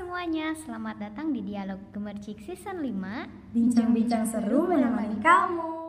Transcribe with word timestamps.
semuanya, 0.00 0.56
selamat 0.56 0.96
datang 0.96 1.28
di 1.28 1.44
Dialog 1.44 1.92
Gemercik 1.92 2.40
Season 2.40 2.80
5 2.80 3.52
Bincang-bincang 3.52 4.24
seru 4.24 4.64
menemani 4.64 5.20
kamu. 5.20 5.79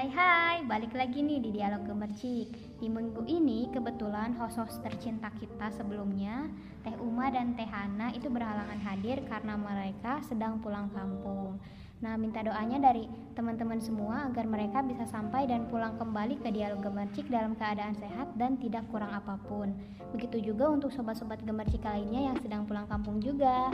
Hai 0.00 0.08
hai. 0.16 0.56
Balik 0.64 0.96
lagi 0.96 1.20
nih 1.20 1.44
di 1.44 1.60
Dialog 1.60 1.84
Gemercik 1.84 2.48
Di 2.80 2.88
minggu 2.88 3.20
ini 3.28 3.68
kebetulan 3.68 4.32
host-host 4.32 4.80
tercinta 4.80 5.28
kita 5.36 5.68
sebelumnya 5.76 6.48
Teh 6.80 6.96
Uma 7.04 7.28
dan 7.28 7.52
Teh 7.52 7.68
Hana 7.68 8.08
itu 8.16 8.32
berhalangan 8.32 8.80
hadir 8.80 9.20
karena 9.28 9.60
mereka 9.60 10.24
sedang 10.24 10.56
pulang 10.64 10.88
kampung. 10.96 11.60
Nah 12.00 12.16
minta 12.16 12.40
doanya 12.40 12.80
dari 12.80 13.12
teman-teman 13.36 13.76
semua 13.76 14.24
agar 14.24 14.48
mereka 14.48 14.80
bisa 14.80 15.04
sampai 15.04 15.44
dan 15.44 15.68
pulang 15.68 16.00
kembali 16.00 16.40
ke 16.40 16.48
Dialog 16.48 16.80
Gemercik 16.80 17.28
dalam 17.28 17.52
keadaan 17.60 17.92
sehat 17.92 18.32
dan 18.40 18.56
tidak 18.56 18.88
kurang 18.88 19.12
apa 19.12 19.36
pun. 19.52 19.76
Begitu 20.16 20.48
juga 20.48 20.72
untuk 20.72 20.96
sobat-sobat 20.96 21.44
Gemercik 21.44 21.84
lainnya 21.84 22.32
yang 22.32 22.40
sedang 22.40 22.64
pulang 22.64 22.88
kampung 22.88 23.20
juga 23.20 23.68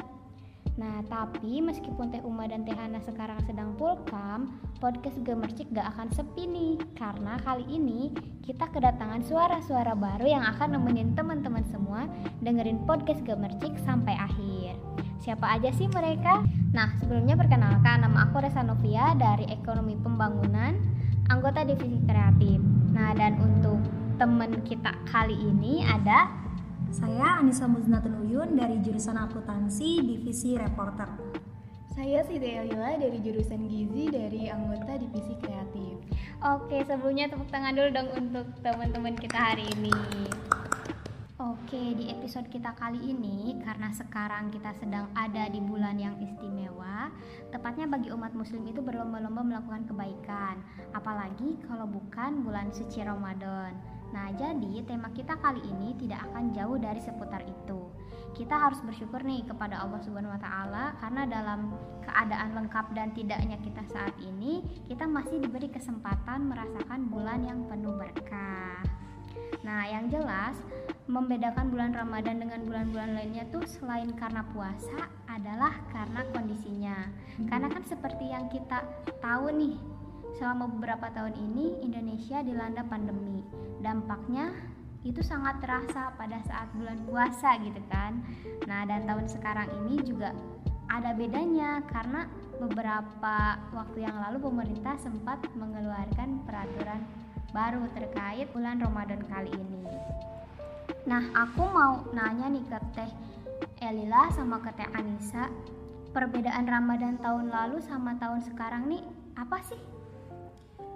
Nah, 0.76 1.00
tapi 1.08 1.64
meskipun 1.64 2.12
Teh 2.12 2.20
Uma 2.20 2.44
dan 2.44 2.60
Teh 2.68 2.76
Hana 2.76 3.00
sekarang 3.00 3.40
sedang 3.48 3.72
pulkam, 3.80 4.60
podcast 4.76 5.16
Gemercik 5.24 5.72
gak 5.72 5.88
akan 5.96 6.12
sepi 6.12 6.44
nih. 6.44 6.76
Karena 6.92 7.40
kali 7.40 7.64
ini 7.64 8.12
kita 8.44 8.68
kedatangan 8.68 9.24
suara-suara 9.24 9.96
baru 9.96 10.28
yang 10.28 10.44
akan 10.44 10.76
nemenin 10.76 11.16
teman-teman 11.16 11.64
semua 11.72 12.04
dengerin 12.44 12.84
podcast 12.84 13.24
Gemercik 13.24 13.72
sampai 13.88 14.20
akhir. 14.20 14.76
Siapa 15.24 15.56
aja 15.56 15.72
sih 15.72 15.88
mereka? 15.88 16.44
Nah, 16.76 16.92
sebelumnya 17.00 17.40
perkenalkan 17.40 18.04
nama 18.04 18.28
aku 18.28 18.44
Resa 18.44 18.60
Novia 18.60 19.16
dari 19.16 19.48
Ekonomi 19.48 19.96
Pembangunan, 19.96 20.76
anggota 21.32 21.64
Divisi 21.64 22.04
Kreatif. 22.04 22.60
Nah, 22.92 23.16
dan 23.16 23.40
untuk 23.40 23.80
temen 24.20 24.60
kita 24.60 24.92
kali 25.08 25.36
ini 25.40 25.84
ada 25.88 26.45
Saya 26.96 27.44
Anissa 27.44 27.68
Muznatun 27.68 28.24
Uyun 28.24 28.56
dari 28.56 28.80
jurusan 28.80 29.20
akuntansi 29.20 30.00
divisi 30.00 30.56
reporter. 30.56 31.04
Saya 31.92 32.24
Siti 32.24 32.56
Elila 32.56 32.96
dari 32.96 33.20
jurusan 33.20 33.68
Gizi 33.68 34.08
dari 34.08 34.48
anggota 34.48 34.96
divisi 34.96 35.36
kreatif. 35.44 36.00
Oke, 36.40 36.80
sebelumnya 36.88 37.28
tepuk 37.28 37.52
tangan 37.52 37.76
dulu 37.76 37.88
dong 37.92 38.08
untuk 38.16 38.48
teman-teman 38.64 39.12
kita 39.12 39.36
hari 39.36 39.68
ini. 39.76 39.92
Oke, 41.36 41.92
di 41.92 42.08
episode 42.08 42.48
kita 42.48 42.72
kali 42.80 42.96
ini 43.12 43.60
karena 43.60 43.92
sekarang 43.92 44.48
kita 44.48 44.72
sedang 44.80 45.12
ada 45.12 45.44
di 45.52 45.60
bulan 45.60 46.00
yang 46.00 46.16
istimewa, 46.16 47.12
tepatnya 47.52 47.84
bagi 47.84 48.08
umat 48.08 48.32
muslim 48.32 48.64
itu 48.64 48.80
berlomba-lomba 48.80 49.44
melakukan 49.44 49.84
kebaikan, 49.84 50.64
apalagi 50.96 51.60
kalau 51.68 51.84
bukan 51.84 52.40
bulan 52.40 52.72
suci 52.72 53.04
Ramadan. 53.04 53.76
Nah, 54.16 54.32
jadi 54.32 54.80
tema 54.88 55.12
kita 55.12 55.36
kali 55.36 55.60
ini 55.60 55.92
tidak 56.00 56.24
akan 56.32 56.56
jauh 56.56 56.80
dari 56.80 57.04
seputar 57.04 57.44
itu. 57.44 57.84
Kita 58.32 58.56
harus 58.56 58.80
bersyukur 58.80 59.20
nih 59.20 59.44
kepada 59.44 59.84
Allah 59.84 60.00
Subhanahu 60.08 60.32
wa 60.32 60.40
taala 60.40 60.96
karena 61.04 61.28
dalam 61.28 61.76
keadaan 62.00 62.64
lengkap 62.64 62.96
dan 62.96 63.12
tidaknya 63.12 63.60
kita 63.60 63.84
saat 63.92 64.16
ini, 64.24 64.64
kita 64.88 65.04
masih 65.04 65.36
diberi 65.36 65.68
kesempatan 65.68 66.48
merasakan 66.48 67.12
bulan 67.12 67.44
yang 67.44 67.60
penuh 67.68 67.92
berkah. 67.92 69.05
Nah, 69.66 69.82
yang 69.90 70.06
jelas 70.06 70.54
membedakan 71.10 71.74
bulan 71.74 71.90
Ramadan 71.90 72.38
dengan 72.38 72.62
bulan-bulan 72.62 73.18
lainnya 73.18 73.50
tuh 73.50 73.66
selain 73.66 74.14
karena 74.14 74.46
puasa 74.54 75.10
adalah 75.26 75.74
karena 75.90 76.22
kondisinya. 76.30 77.10
Karena 77.50 77.66
kan 77.66 77.82
seperti 77.82 78.30
yang 78.30 78.46
kita 78.46 78.86
tahu 79.18 79.50
nih, 79.50 79.74
selama 80.38 80.70
beberapa 80.70 81.10
tahun 81.10 81.34
ini 81.34 81.82
Indonesia 81.82 82.46
dilanda 82.46 82.86
pandemi. 82.86 83.42
Dampaknya 83.82 84.54
itu 85.02 85.18
sangat 85.22 85.58
terasa 85.58 86.14
pada 86.14 86.38
saat 86.46 86.70
bulan 86.78 87.02
puasa 87.02 87.58
gitu 87.58 87.82
kan. 87.90 88.22
Nah, 88.70 88.86
dan 88.86 89.02
tahun 89.02 89.26
sekarang 89.26 89.66
ini 89.82 89.98
juga 90.06 90.30
ada 90.86 91.10
bedanya 91.10 91.82
karena 91.90 92.30
beberapa 92.62 93.58
waktu 93.74 93.98
yang 94.06 94.14
lalu 94.22 94.46
pemerintah 94.46 94.94
sempat 95.02 95.42
mengeluarkan 95.58 96.46
peraturan 96.46 97.02
baru 97.54 97.86
terkait 97.94 98.50
bulan 98.50 98.80
Ramadan 98.82 99.22
kali 99.26 99.52
ini. 99.54 99.82
Nah, 101.06 101.22
aku 101.34 101.62
mau 101.70 102.02
nanya 102.10 102.50
nih 102.50 102.66
ke 102.66 102.78
Teh 102.98 103.10
Elila 103.78 104.26
sama 104.34 104.58
ke 104.58 104.74
Teh 104.74 104.88
Anissa, 104.90 105.46
perbedaan 106.10 106.66
Ramadan 106.66 107.20
tahun 107.22 107.52
lalu 107.52 107.78
sama 107.84 108.18
tahun 108.18 108.42
sekarang 108.42 108.90
nih 108.90 109.02
apa 109.38 109.62
sih? 109.62 109.78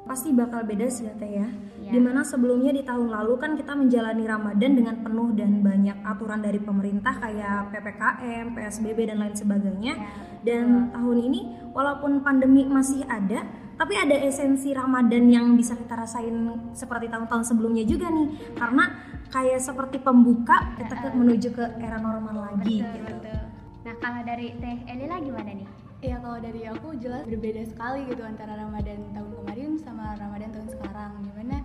Pasti 0.09 0.35
bakal 0.35 0.67
beda 0.67 0.91
sih 0.91 1.07
ya 1.07 1.15
Teh 1.15 1.31
ya. 1.31 1.49
Ya. 1.81 1.91
Di 1.95 2.01
mana 2.03 2.27
sebelumnya 2.27 2.75
di 2.75 2.83
tahun 2.83 3.13
lalu 3.13 3.35
kan 3.39 3.55
kita 3.55 3.73
menjalani 3.77 4.25
Ramadan 4.27 4.73
dengan 4.75 4.97
penuh 5.05 5.31
dan 5.37 5.63
banyak 5.63 5.97
aturan 6.03 6.41
dari 6.43 6.59
pemerintah 6.59 7.15
kayak 7.21 7.71
PPKM, 7.71 8.47
PSBB 8.57 8.99
dan 9.15 9.19
lain 9.23 9.37
sebagainya. 9.37 9.95
Ya, 9.95 10.09
Dan 10.41 10.91
tahun 10.91 11.19
ini 11.31 11.41
walaupun 11.77 12.25
pandemi 12.25 12.65
masih 12.67 13.05
ada, 13.07 13.45
tapi 13.81 13.97
ada 13.97 14.13
esensi 14.13 14.77
Ramadan 14.77 15.25
yang 15.27 15.57
bisa 15.57 15.73
kita 15.73 15.97
rasain 15.97 16.37
seperti 16.77 17.09
tahun-tahun 17.09 17.49
sebelumnya 17.49 17.81
juga 17.83 18.13
nih. 18.13 18.53
Karena 18.53 18.85
kayak 19.33 19.57
seperti 19.57 19.97
pembuka 19.99 20.77
kita 20.77 21.01
ke- 21.01 21.17
menuju 21.17 21.49
ke 21.49 21.65
era 21.81 21.97
normal 21.97 22.53
lagi 22.53 22.85
Betul, 22.85 22.93
gitu. 22.93 23.15
betul. 23.17 23.41
Nah, 23.81 23.95
kalau 23.97 24.21
dari 24.21 24.53
Teh 24.55 24.77
Elila 24.85 25.17
gimana 25.17 25.51
nih? 25.57 25.69
Ya 26.01 26.17
kalau 26.17 26.37
dari 26.37 26.65
aku 26.65 26.93
jelas 26.97 27.25
berbeda 27.25 27.65
sekali 27.65 28.05
gitu 28.05 28.21
antara 28.21 28.53
Ramadan 28.55 29.01
tahun 29.13 29.33
kemarin 29.35 29.71
sama 29.81 30.13
Ramadan 30.15 30.53
tahun 30.53 30.69
sekarang. 30.71 31.13
Gimana 31.25 31.57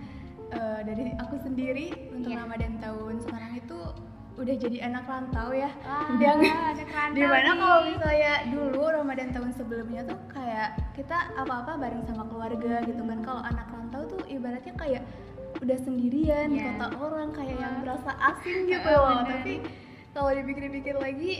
eh, 0.52 0.80
dari 0.88 1.04
aku 1.16 1.36
sendiri 1.36 1.86
untuk 2.16 2.32
Iya. 2.32 2.48
Ramadan 2.48 2.80
tahun 2.80 3.14
sekarang 3.20 3.52
itu 3.56 3.78
udah 4.36 4.56
jadi 4.58 4.78
anak 4.84 5.04
rantau 5.06 5.50
ya. 5.50 5.72
Wah, 5.82 6.12
yang 6.18 6.40
di 7.12 7.24
mana 7.24 7.52
kalau 7.54 7.80
misalnya 7.86 8.34
dulu 8.48 8.82
Ramadan 8.86 9.32
tahun 9.32 9.52
sebelumnya 9.54 10.02
tuh 10.04 10.20
kayak 10.28 10.76
kita 10.92 11.18
apa-apa 11.34 11.78
bareng 11.78 12.04
sama 12.04 12.24
keluarga 12.26 12.84
gitu 12.84 13.00
kan. 13.02 13.20
Kalau 13.22 13.42
anak 13.42 13.68
rantau 13.70 14.02
tuh 14.06 14.22
ibaratnya 14.26 14.76
kayak 14.76 15.04
udah 15.56 15.78
sendirian 15.80 16.52
di 16.52 16.60
Iya. 16.60 16.68
kota 16.76 16.88
orang 16.98 17.32
kayak 17.32 17.56
yang 17.56 17.74
Wah. 17.74 17.82
berasa 17.82 18.12
asing 18.12 18.60
gitu 18.72 18.90
Oh, 18.90 19.08
loh. 19.08 19.24
Tapi 19.24 19.54
kalau 20.12 20.32
dipikir-pikir 20.34 20.96
lagi 20.96 21.34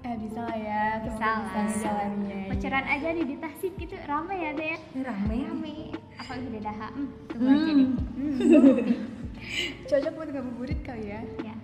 eh 0.00 0.14
bisa 0.16 0.38
lah 0.40 0.54
ya 0.54 0.82
Bisa 1.02 1.30
menjalaninya. 1.50 2.46
Pacaran 2.46 2.86
aja 2.86 3.08
nih 3.10 3.26
di 3.26 3.36
Tasik 3.36 3.74
gitu 3.74 3.98
ramai 4.06 4.38
ya 4.40 4.50
Teh 4.54 4.66
ya? 4.68 4.78
Ini 4.94 5.02
rame. 5.02 5.36
Rame. 5.44 5.76
Apalagi 6.14 6.48
di 6.48 6.60
Daha. 6.62 6.88
Hmm, 6.88 7.08
tunggu 7.26 7.42
Hmm. 7.42 7.58
aja 7.58 7.72
deh. 7.74 7.88
cocok 9.86 10.12
buat 10.14 10.28
ngabuburit 10.30 10.80
kali 10.80 11.06
ya 11.06 11.20
Ya, 11.42 11.54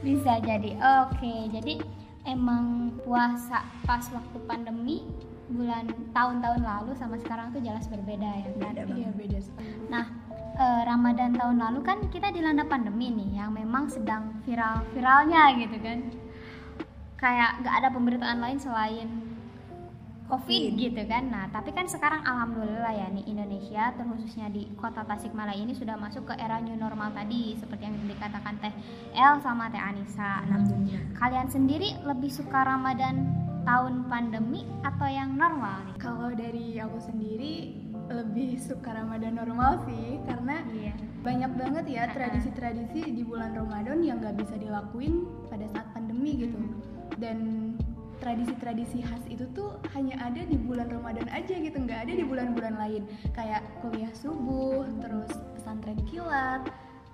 bisa 0.00 0.40
jadi. 0.40 0.76
Oke, 1.06 1.48
jadi 1.52 1.80
emang 2.24 2.96
puasa 3.04 3.64
pas 3.84 4.04
waktu 4.12 4.38
pandemi 4.48 5.04
bulan 5.52 5.84
tahun-tahun 6.16 6.64
lalu 6.64 6.96
sama 6.96 7.20
sekarang 7.20 7.52
tuh 7.52 7.60
jelas 7.60 7.84
berbeda 7.88 8.24
ya 8.24 8.48
kan? 8.48 8.72
Beda 8.72 8.82
iya 8.96 9.10
beda 9.12 9.38
sekali 9.44 9.68
Nah, 9.92 10.08
eh, 10.56 10.82
Ramadan 10.88 11.36
tahun 11.36 11.60
lalu 11.60 11.80
kan 11.84 11.98
kita 12.08 12.32
dilanda 12.32 12.64
pandemi 12.64 13.12
nih 13.12 13.44
yang 13.44 13.52
memang 13.52 13.92
sedang 13.92 14.40
viral-viralnya 14.48 15.42
gitu 15.60 15.76
kan. 15.84 15.98
Kayak 17.20 17.60
gak 17.64 17.74
ada 17.84 17.88
pemberitaan 17.92 18.40
lain 18.40 18.58
selain 18.60 19.33
COVID 20.24 20.62
gitu 20.80 21.02
kan. 21.04 21.28
Nah, 21.28 21.52
tapi 21.52 21.68
kan 21.70 21.84
sekarang 21.84 22.24
alhamdulillah 22.24 22.90
ya 22.90 23.06
nih 23.12 23.28
Indonesia 23.28 23.92
terkhususnya 23.92 24.48
di 24.48 24.72
Kota 24.74 25.04
Tasikmalaya 25.04 25.60
ini 25.60 25.76
sudah 25.76 26.00
masuk 26.00 26.32
ke 26.32 26.34
era 26.40 26.58
new 26.64 26.74
normal 26.74 27.12
tadi 27.12 27.52
seperti 27.60 27.84
yang 27.84 27.96
dikatakan 28.08 28.56
Teh 28.56 28.72
El 29.12 29.36
sama 29.44 29.68
Teh 29.68 29.80
Anissa. 29.80 30.40
Nah, 30.48 30.64
kalian 31.20 31.48
sendiri 31.52 32.00
lebih 32.02 32.32
suka 32.32 32.64
Ramadan 32.64 33.36
tahun 33.64 34.08
pandemi 34.08 34.64
atau 34.84 35.08
yang 35.08 35.36
normal 35.36 35.88
nih? 35.88 35.96
kalau 35.96 36.28
dari 36.36 36.76
aku 36.76 37.00
sendiri 37.00 37.72
lebih 38.12 38.60
suka 38.60 38.92
Ramadan 38.92 39.40
normal 39.40 39.80
sih 39.88 40.20
karena 40.28 40.60
Iya. 40.68 40.92
banyak 41.24 41.52
banget 41.56 41.84
ya 41.88 42.04
tradisi-tradisi 42.12 43.08
di 43.08 43.24
bulan 43.24 43.56
Ramadan 43.56 44.04
yang 44.04 44.20
nggak 44.20 44.36
bisa 44.36 44.60
dilakuin 44.60 45.24
pada 45.48 45.64
saat 45.72 45.88
pandemi 45.96 46.44
gitu 46.44 46.60
Hmm. 46.60 46.76
dan 47.16 47.38
tradisi-tradisi 48.24 49.04
khas 49.04 49.20
itu 49.28 49.44
tuh 49.52 49.76
hanya 49.92 50.16
ada 50.18 50.40
di 50.40 50.56
bulan 50.56 50.88
Ramadan 50.88 51.28
aja 51.28 51.52
gitu 51.52 51.76
nggak 51.76 52.08
ada 52.08 52.12
di 52.16 52.24
bulan-bulan 52.24 52.80
lain 52.80 53.04
kayak 53.36 53.60
kuliah 53.84 54.08
subuh 54.16 54.88
terus 54.98 55.28
pesantren 55.52 56.00
kilat 56.08 56.64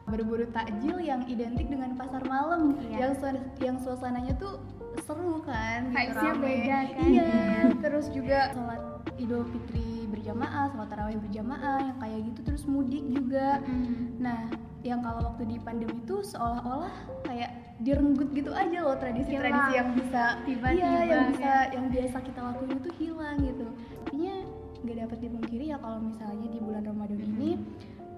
berburu 0.06 0.46
takjil 0.50 0.98
yang 0.98 1.26
identik 1.26 1.66
dengan 1.66 1.94
pasar 1.94 2.22
malam 2.24 2.78
Iya. 2.80 3.10
yang 3.10 3.14
yang 3.58 3.76
suasananya 3.78 4.38
tuh 4.38 4.62
seru 5.02 5.38
kan 5.42 5.90
gitu, 5.90 5.98
Vibes-nya 5.98 6.32
beda 6.34 6.78
kan? 6.94 7.06
iya 7.06 7.30
terus 7.82 8.06
juga 8.10 8.38
sholat 8.50 8.82
idul 9.18 9.46
fitri 9.46 10.06
berjamaah 10.06 10.70
sholat 10.70 10.88
tarawih 10.90 11.18
berjamaah 11.18 11.78
yang 11.84 11.98
kayak 11.98 12.18
gitu 12.26 12.40
terus 12.46 12.62
mudik 12.66 13.02
juga 13.06 13.62
Hmm. 13.62 14.18
Nah, 14.18 14.50
yang 14.80 15.00
kalau 15.00 15.20
waktu 15.26 15.44
di 15.44 15.56
pandemi 15.58 15.92
itu 15.94 16.16
seolah-olah 16.22 16.92
kayak 17.22 17.50
direnggut 17.78 18.28
gitu 18.30 18.48
aja 18.50 18.78
loh 18.80 18.96
tradisi-tradisi 18.96 19.72
yang 19.72 19.90
bisa 19.92 20.36
Tiba-tiba, 20.42 20.68
iya 20.72 20.92
yang 21.00 21.08
ya. 21.08 21.30
bisa 21.30 21.52
yang 21.72 21.86
biasa 21.88 22.16
kita 22.20 22.40
lakuin 22.42 22.72
itu 22.76 22.90
hilang 22.96 23.36
gitu 23.40 23.66
intinya 24.04 24.36
nggak 24.80 24.96
dapat 25.04 25.18
dipungkiri 25.20 25.64
ya 25.66 25.76
kalau 25.76 25.98
misalnya 25.98 26.46
di 26.46 26.58
bulan 26.58 26.82
Ramadan 26.82 27.20
ini 27.20 27.50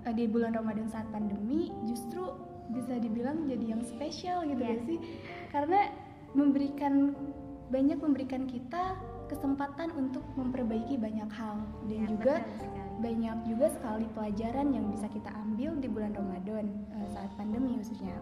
eh, 0.02 0.14
di 0.14 0.24
bulan 0.26 0.52
Ramadan 0.52 0.86
saat 0.86 1.06
pandemi 1.10 1.70
justru 1.84 2.30
bisa 2.70 2.94
dibilang 2.96 3.44
jadi 3.44 3.74
yang 3.74 3.82
spesial 3.82 4.42
gitu 4.44 4.62
Iya. 4.62 4.74
ya 4.74 4.86
sih 4.86 4.98
karena 5.50 5.80
memberikan 6.32 7.12
banyak 7.68 7.98
memberikan 7.98 8.46
kita 8.46 8.94
kesempatan 9.26 9.90
untuk 9.92 10.22
memperbaiki 10.34 10.94
banyak 10.94 11.28
hal 11.28 11.56
dan 11.86 11.98
Ya, 11.98 12.06
juga 12.06 12.34
betul. 12.40 12.81
Banyak 13.00 13.36
juga 13.46 13.66
sekali 13.70 14.04
pelajaran 14.12 14.74
yang 14.74 14.90
bisa 14.90 15.06
kita 15.08 15.30
ambil 15.32 15.78
di 15.78 15.88
bulan 15.88 16.12
Ramadan 16.12 16.66
eh, 16.92 17.08
saat 17.08 17.30
pandemi 17.38 17.78
khususnya 17.78 18.16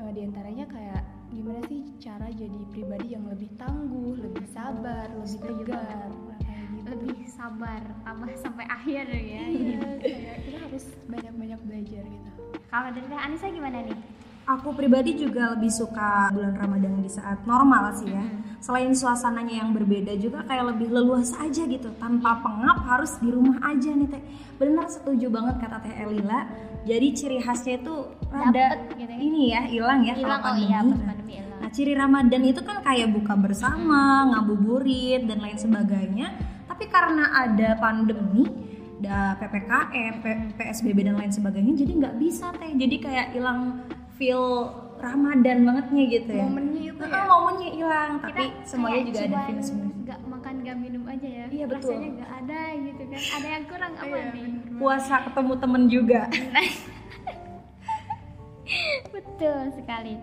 Eh, 0.00 0.10
di 0.16 0.24
antaranya 0.24 0.64
kayak 0.66 1.02
gimana 1.30 1.60
sih 1.68 1.84
cara 2.00 2.26
jadi 2.32 2.60
pribadi 2.72 3.14
yang 3.14 3.28
lebih 3.28 3.52
tangguh, 3.54 4.18
lebih 4.18 4.42
sabar, 4.50 5.06
lebih 5.14 5.38
tegar, 5.38 6.08
kayak 6.42 6.64
gitu. 6.74 6.86
lebih 6.90 7.28
sabar 7.28 7.80
tambah 8.02 8.26
sampai 8.44 8.64
akhir 8.66 9.04
ya 9.12 9.42
Iya, 9.46 9.80
kayak 10.02 10.36
kita 10.48 10.58
harus 10.58 10.84
banyak-banyak 11.06 11.60
belajar 11.68 12.02
gitu. 12.02 12.30
kalau 12.66 12.88
dari 12.90 13.06
Anissa 13.14 13.46
gimana 13.52 13.84
nih 13.84 13.98
Aku 14.42 14.74
pribadi 14.74 15.14
juga 15.14 15.54
lebih 15.54 15.70
suka 15.70 16.26
bulan 16.34 16.58
Ramadan 16.58 16.98
di 16.98 17.06
saat 17.06 17.46
normal 17.46 17.94
sih 17.94 18.10
ya. 18.10 18.26
Selain 18.58 18.90
suasananya 18.90 19.62
yang 19.62 19.70
berbeda 19.70 20.18
juga 20.18 20.42
kayak 20.42 20.74
lebih 20.74 20.90
leluasa 20.90 21.46
aja 21.46 21.62
gitu, 21.62 21.94
tanpa 21.98 22.42
pengap 22.42 22.82
harus 22.82 23.14
di 23.22 23.30
rumah 23.30 23.62
aja 23.62 23.94
nih 23.94 24.10
teh. 24.10 24.22
Bener 24.58 24.86
setuju 24.90 25.30
banget 25.30 25.62
kata 25.62 25.78
teh 25.82 25.94
Elila. 25.94 26.50
Jadi 26.82 27.06
ciri 27.14 27.38
khasnya 27.38 27.78
itu 27.78 27.94
rada 28.26 28.50
Dapet 28.50 28.98
gitu 28.98 29.12
ya. 29.14 29.18
ini 29.22 29.42
ya 29.54 29.62
hilang 29.70 30.02
ya 30.02 30.14
hilang 30.18 30.42
kalau 30.42 30.58
oh 30.58 30.58
iya 30.58 30.78
pandemi. 30.82 30.98
pas 30.98 31.02
pandemi 31.14 31.32
hilang 31.38 31.58
Nah, 31.62 31.70
ciri 31.70 31.94
Ramadan 31.94 32.42
itu 32.42 32.60
kan 32.66 32.76
kayak 32.82 33.08
buka 33.14 33.34
bersama, 33.38 34.02
ngabuburit 34.34 35.22
dan 35.22 35.38
lain 35.38 35.54
sebagainya. 35.54 36.34
Tapi 36.66 36.90
karena 36.90 37.30
ada 37.46 37.78
pandemi, 37.78 38.42
ada 38.98 39.38
PPKM, 39.38 40.12
P- 40.18 40.42
PSBB 40.58 40.98
dan 41.06 41.14
lain 41.14 41.30
sebagainya, 41.30 41.78
jadi 41.78 41.92
nggak 42.02 42.14
bisa 42.18 42.50
teh. 42.58 42.74
Jadi 42.74 42.96
kayak 42.98 43.26
hilang 43.30 43.86
feel 44.22 44.70
Ramadan 44.96 45.66
bangetnya 45.66 46.04
gitu 46.08 46.30
ya. 46.30 46.46
Momennya 46.46 46.82
itu 46.86 47.02
Nah, 47.02 47.10
ya. 47.10 47.24
momennya 47.26 47.70
hilang, 47.72 48.10
tapi 48.22 48.44
semuanya 48.62 49.02
juga 49.04 49.20
ada 49.26 49.40
feel 49.44 49.58
semua. 49.60 49.90
nggak 49.98 50.18
makan 50.24 50.54
nggak 50.62 50.76
minum 50.78 51.02
aja 51.04 51.26
ya 51.28 51.44
Iya, 51.48 51.64
betul. 51.66 51.90
rasanya 51.90 52.08
nggak 52.12 52.30
ada 52.38 52.60
gitu 52.76 53.02
kan 53.04 53.20
ada 53.32 53.48
yang 53.48 53.64
kurang 53.66 53.92
apa 53.96 54.06
Iya, 54.08 54.22
nih 54.30 54.46
Puasa 54.78 55.14
ketemu 55.24 55.52
temen 55.58 55.82
juga. 55.88 56.20
betul 59.12 59.58
sekali 59.74 60.14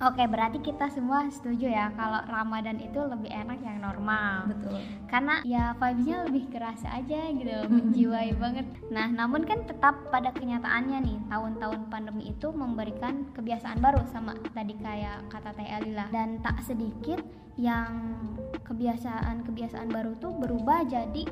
Oke, 0.00 0.24
berarti 0.24 0.64
kita 0.64 0.88
semua 0.88 1.28
setuju 1.28 1.68
ya 1.68 1.92
kalau 1.92 2.24
Ramadan 2.24 2.80
itu 2.80 2.96
lebih 3.04 3.28
enak 3.28 3.60
yang 3.60 3.84
normal. 3.84 4.48
Betul. 4.48 4.80
Karena 5.04 5.44
ya 5.44 5.76
vibes-nya 5.76 6.24
lebih 6.24 6.48
kerasa 6.48 6.88
aja 6.88 7.28
gitu, 7.28 7.52
menjiwai 7.76 8.32
banget. 8.40 8.64
Nah, 8.88 9.12
namun 9.12 9.44
kan 9.44 9.60
tetap 9.68 10.08
pada 10.08 10.32
kenyataannya 10.32 11.04
nih, 11.04 11.18
tahun-tahun 11.28 11.92
pandemi 11.92 12.32
itu 12.32 12.48
memberikan 12.48 13.28
kebiasaan 13.36 13.84
baru 13.84 14.00
sama 14.08 14.32
tadi 14.56 14.72
kayak 14.80 15.28
kata 15.28 15.52
Teh 15.52 15.68
Elila 15.68 16.08
dan 16.08 16.40
tak 16.40 16.64
sedikit 16.64 17.20
yang 17.60 18.16
kebiasaan-kebiasaan 18.64 19.92
baru 19.92 20.16
tuh 20.16 20.32
berubah 20.32 20.80
jadi 20.88 21.28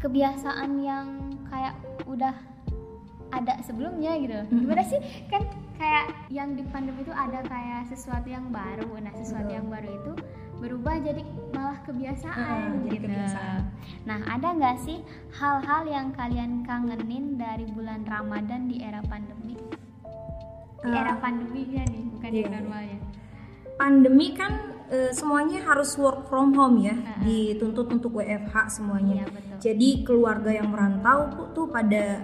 kebiasaan 0.00 0.80
yang 0.80 1.36
kayak 1.52 1.76
udah 2.08 2.32
ada 3.30 3.54
sebelumnya 3.62 4.18
gitu. 4.18 4.36
Gimana 4.50 4.82
sih? 4.84 5.00
Kan 5.30 5.46
kayak 5.78 6.06
yang 6.28 6.54
di 6.58 6.62
pandemi 6.68 7.00
itu 7.06 7.14
ada 7.14 7.40
kayak 7.46 7.88
sesuatu 7.88 8.28
yang 8.28 8.50
baru. 8.50 9.00
Nah, 9.00 9.12
sesuatu 9.16 9.48
yang 9.50 9.66
baru 9.70 9.88
itu 9.88 10.12
berubah 10.60 11.00
jadi 11.00 11.24
malah 11.56 11.80
kebiasaan 11.88 12.84
jadi 12.84 12.92
gitu. 13.00 13.06
kebiasaan. 13.08 13.60
Nah, 14.04 14.18
ada 14.28 14.48
nggak 14.52 14.76
sih 14.84 15.00
hal-hal 15.40 15.88
yang 15.88 16.12
kalian 16.12 16.68
kangenin 16.68 17.40
dari 17.40 17.64
bulan 17.72 18.04
Ramadan 18.04 18.68
di 18.68 18.84
era 18.84 19.00
pandemi? 19.08 19.56
Di 20.80 20.88
Eh, 20.88 20.96
era 20.96 21.16
pandeminya 21.16 21.82
nih, 21.88 22.04
bukan 22.12 22.30
iya. 22.32 22.40
yang 22.44 22.52
normalnya. 22.60 22.98
Pandemi 23.80 24.26
kan 24.36 24.52
eh, 24.92 25.12
semuanya 25.16 25.64
harus 25.64 25.96
work 25.96 26.28
from 26.28 26.52
home 26.52 26.84
ya, 26.84 26.92
Heeh. 26.92 27.56
dituntut 27.56 27.88
untuk 27.88 28.20
WFH 28.20 28.80
semuanya. 28.80 29.24
Iya, 29.24 29.26
betul. 29.32 29.56
Jadi 29.60 29.88
keluarga 30.04 30.50
yang 30.52 30.68
merantau 30.72 31.32
tuh 31.56 31.68
pada 31.72 32.20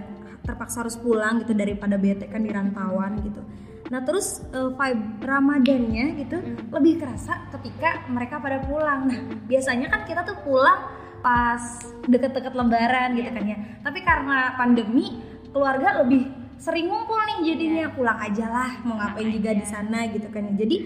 terpaksa 0.47 0.87
harus 0.87 0.95
pulang 0.95 1.43
gitu 1.43 1.51
daripada 1.51 1.99
bete 1.99 2.25
kan 2.31 2.39
di 2.39 2.49
rantauan 2.49 3.19
gitu. 3.19 3.43
Nah 3.91 4.03
terus 4.03 4.43
eh, 4.55 4.71
vibe 4.71 5.03
Ramadannya 5.23 6.05
gitu 6.23 6.37
Hmm. 6.39 6.71
lebih 6.71 7.03
kerasa 7.03 7.51
ketika 7.51 8.07
mereka 8.07 8.39
pada 8.39 8.63
pulang. 8.63 9.11
Nah 9.11 9.19
biasanya 9.45 9.91
kan 9.91 10.07
kita 10.07 10.23
tuh 10.23 10.39
pulang 10.47 10.87
pas 11.19 11.59
deket-deket 12.07 12.55
Lebaran 12.55 13.19
gitu 13.19 13.27
kan 13.27 13.43
ya. 13.43 13.57
Tapi 13.83 13.99
karena 14.07 14.55
pandemi 14.55 15.19
keluarga 15.51 16.03
lebih 16.03 16.31
sering 16.57 16.89
ngumpul 16.89 17.21
nih 17.21 17.53
jadinya 17.53 17.85
pulang 17.93 18.17
aja 18.17 18.45
lah 18.49 18.69
mau 18.81 18.97
ngapain 18.97 19.29
juga 19.29 19.53
di 19.53 19.65
sana 19.67 20.07
gitu 20.09 20.27
kan 20.31 20.47
ya. 20.51 20.53
Jadi 20.65 20.77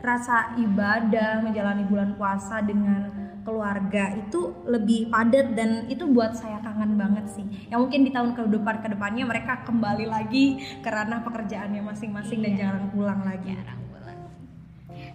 rasa 0.00 0.54
ibadah 0.60 1.42
menjalani 1.42 1.82
bulan 1.88 2.14
puasa 2.14 2.62
dengan 2.62 3.10
keluarga 3.46 4.10
itu 4.18 4.66
lebih 4.66 5.06
padat 5.06 5.54
dan 5.54 5.86
itu 5.86 6.02
buat 6.10 6.34
saya 6.34 6.58
kangen 6.66 6.98
banget 6.98 7.30
sih. 7.30 7.46
Yang 7.70 7.80
mungkin 7.86 8.00
di 8.02 8.10
tahun 8.10 8.30
ke 8.34 8.42
depan 8.50 8.76
ke 8.82 8.88
depannya 8.90 9.22
mereka 9.22 9.62
kembali 9.62 10.06
lagi 10.10 10.58
ke 10.82 10.88
ranah 10.90 11.22
pekerjaannya 11.22 11.86
masing-masing 11.86 12.42
dan 12.42 12.52
Iya. 12.52 12.58
jarang 12.66 12.86
pulang 12.90 13.22
lagi. 13.22 13.54
Jarang 13.54 13.82
pulang. 13.94 14.18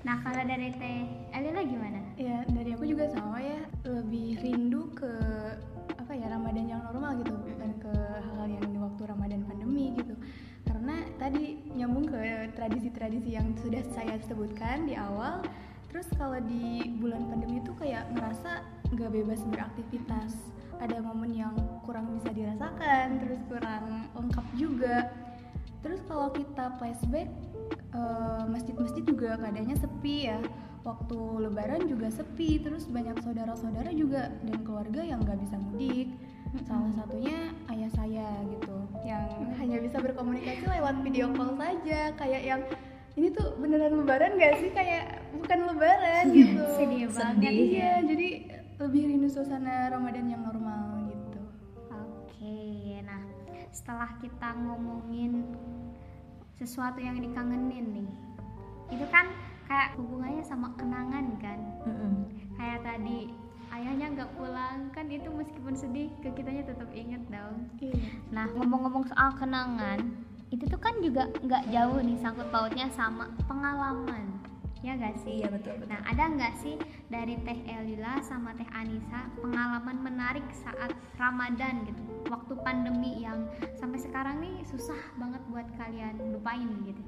Nah, 0.07 0.15
kalau 0.23 0.43
dari 0.47 0.69
Teh 0.79 0.99
Elila 1.35 1.61
gimana? 1.67 1.99
Ya 2.15 2.47
dari 2.47 2.71
aku 2.71 2.87
juga 2.87 3.11
sama 3.11 3.43
ya 3.43 3.59
lebih 3.83 4.39
rindu 4.39 4.87
ke 4.95 5.11
apa 5.99 6.13
ya 6.15 6.31
Ramadan 6.31 6.65
yang 6.71 6.81
normal 6.87 7.19
gitu 7.19 7.33
bukan 7.35 7.71
ke 7.81 7.93
hal-hal 7.97 8.47
yang 8.47 8.67
di 8.67 8.79
waktu 8.79 9.01
Ramadan 9.07 9.41
pandemi 9.47 9.95
gitu 9.95 10.15
karena 10.67 11.07
tadi 11.17 11.57
nyambung 11.71 12.05
ke 12.07 12.51
tradisi-tradisi 12.53 13.31
yang 13.35 13.55
sudah 13.57 13.79
saya 13.95 14.19
sebutkan 14.27 14.85
di 14.85 14.93
awal 14.95 15.41
terus 15.91 16.07
kalau 16.15 16.39
di 16.39 16.95
bulan 16.97 17.27
pandemi 17.27 17.59
itu 17.59 17.75
kayak 17.75 18.07
ngerasa 18.15 18.63
nggak 18.95 19.11
bebas 19.11 19.43
beraktivitas. 19.47 20.31
Ada 20.81 20.97
momen 21.03 21.35
yang 21.38 21.53
kurang 21.85 22.09
bisa 22.17 22.33
dirasakan 22.33 23.21
terus 23.21 23.38
kurang 23.45 24.09
lengkap 24.15 24.47
juga. 24.57 25.11
Terus 25.83 26.01
kalau 26.07 26.31
kita 26.33 26.79
flashback 26.79 27.29
eh, 27.93 28.43
masjid-masjid 28.49 29.03
juga 29.03 29.38
keadaannya 29.38 29.77
sepi 29.77 30.31
ya. 30.31 30.39
Waktu 30.81 31.19
lebaran 31.45 31.85
juga 31.85 32.09
sepi 32.09 32.57
terus 32.57 32.89
banyak 32.89 33.21
saudara-saudara 33.21 33.93
juga 33.93 34.33
dan 34.41 34.57
keluarga 34.65 35.05
yang 35.05 35.21
nggak 35.21 35.38
bisa 35.43 35.60
mudik. 35.60 36.10
Salah 36.65 36.91
satunya 36.98 37.53
ayah 37.69 37.91
saya 37.93 38.27
gitu 38.50 38.75
yang 39.05 39.53
hanya 39.55 39.77
bisa 39.79 40.01
berkomunikasi 40.01 40.67
lewat 40.67 41.00
video 41.05 41.31
call 41.31 41.55
saja 41.55 42.12
kayak 42.17 42.41
yang 42.43 42.62
ini 43.15 43.27
tuh 43.32 43.60
beneran 43.60 44.00
lebaran 44.00 44.39
gak 44.39 44.63
sih 44.63 44.72
kayak 44.72 45.20
bukan 45.36 45.60
lebaran 45.68 46.25
gitu 46.38 46.63
Sedih 46.80 47.08
banget 47.12 47.51
iya 47.51 48.01
ya. 48.01 48.08
jadi 48.08 48.27
lebih 48.82 49.01
rindu 49.13 49.27
suasana 49.30 49.91
ramadan 49.91 50.25
yang 50.25 50.41
normal 50.41 51.06
gitu 51.06 51.39
Oke, 51.91 52.98
nah 53.03 53.22
setelah 53.70 54.10
kita 54.18 54.50
ngomongin 54.58 55.46
sesuatu 56.58 56.98
yang 56.98 57.18
dikangenin 57.18 57.86
nih, 57.94 58.10
itu 58.89 59.06
kan 59.10 59.30
kayak 59.65 59.94
hubungannya 59.98 60.41
sama 60.41 60.74
kenangan 60.77 61.25
kan? 61.38 61.60
Mm-mm. 61.86 62.13
Kayak 62.58 62.82
tadi 62.82 63.30
ayahnya 63.72 64.06
nggak 64.13 64.32
pulang 64.36 64.89
kan 64.91 65.06
itu 65.10 65.30
meskipun 65.30 65.74
sedih 65.74 66.10
ke 66.22 66.30
kitanya 66.34 66.65
tetap 66.65 66.89
inget 66.94 67.22
dong. 67.30 67.70
iya 67.77 67.94
Nah 68.30 68.46
ngomong-ngomong 68.53 69.06
soal 69.08 69.30
kenangan, 69.38 70.00
itu 70.51 70.67
tuh 70.67 70.79
kan 70.84 71.00
juga 71.00 71.31
nggak 71.39 71.72
jauh 71.72 72.00
nih 72.03 72.20
sangkut 72.20 72.48
pautnya 72.51 72.91
sama 72.91 73.31
pengalaman, 73.48 74.36
ya 74.84 75.00
gak 75.00 75.15
sih? 75.24 75.39
Iya 75.39 75.48
betul 75.48 75.79
betul. 75.79 75.96
Nah, 75.96 76.03
ada 76.03 76.27
nggak 76.27 76.53
sih 76.60 76.75
dari 77.08 77.39
Teh 77.48 77.55
Elila 77.72 78.20
sama 78.20 78.51
Teh 78.60 78.67
Anissa 78.75 79.31
pengalaman 79.39 80.03
menarik 80.03 80.43
saat 80.51 80.91
Ramadan 81.15 81.88
gitu, 81.88 82.03
waktu 82.27 82.53
pandemi 82.67 83.24
yang 83.24 83.48
sampai 83.79 84.03
sekarang 84.03 84.43
nih 84.43 84.60
susah 84.67 85.00
banget 85.15 85.39
buat 85.48 85.67
kalian 85.79 86.20
lupain 86.36 86.67
gitu? 86.84 87.01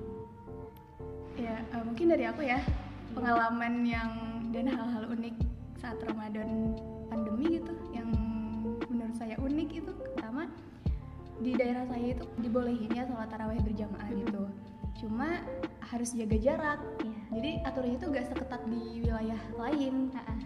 Ya, 1.35 1.59
eh, 1.59 1.83
mungkin 1.83 2.15
dari 2.15 2.23
aku 2.23 2.47
ya 2.47 2.63
pengalaman 3.11 3.83
yang 3.83 4.11
dan 4.55 4.71
hal-hal 4.71 5.03
unik 5.11 5.35
saat 5.75 5.99
Ramadan 6.07 6.79
pandemi 7.11 7.59
gitu 7.59 7.75
yang 7.91 8.07
menurut 8.87 9.19
saya 9.19 9.35
unik 9.35 9.83
itu 9.83 9.91
di 11.43 11.51
daerah 11.59 11.83
saya 11.91 12.15
itu 12.15 12.23
dibolehin 12.39 12.89
ya 12.95 13.03
sholat 13.03 13.27
tarawih 13.27 13.59
berjamaah 13.59 14.09
gitu. 14.15 14.47
Cuma 15.03 15.43
harus 15.91 16.15
jaga 16.15 16.37
jarak. 16.39 16.79
Iya. 17.03 17.19
jadi 17.33 17.51
aturannya 17.67 17.97
itu 17.99 18.07
gak 18.07 18.27
seketat 18.31 18.61
di 18.71 19.03
wilayah 19.03 19.41
lain. 19.59 20.09
Heeh. 20.15 20.39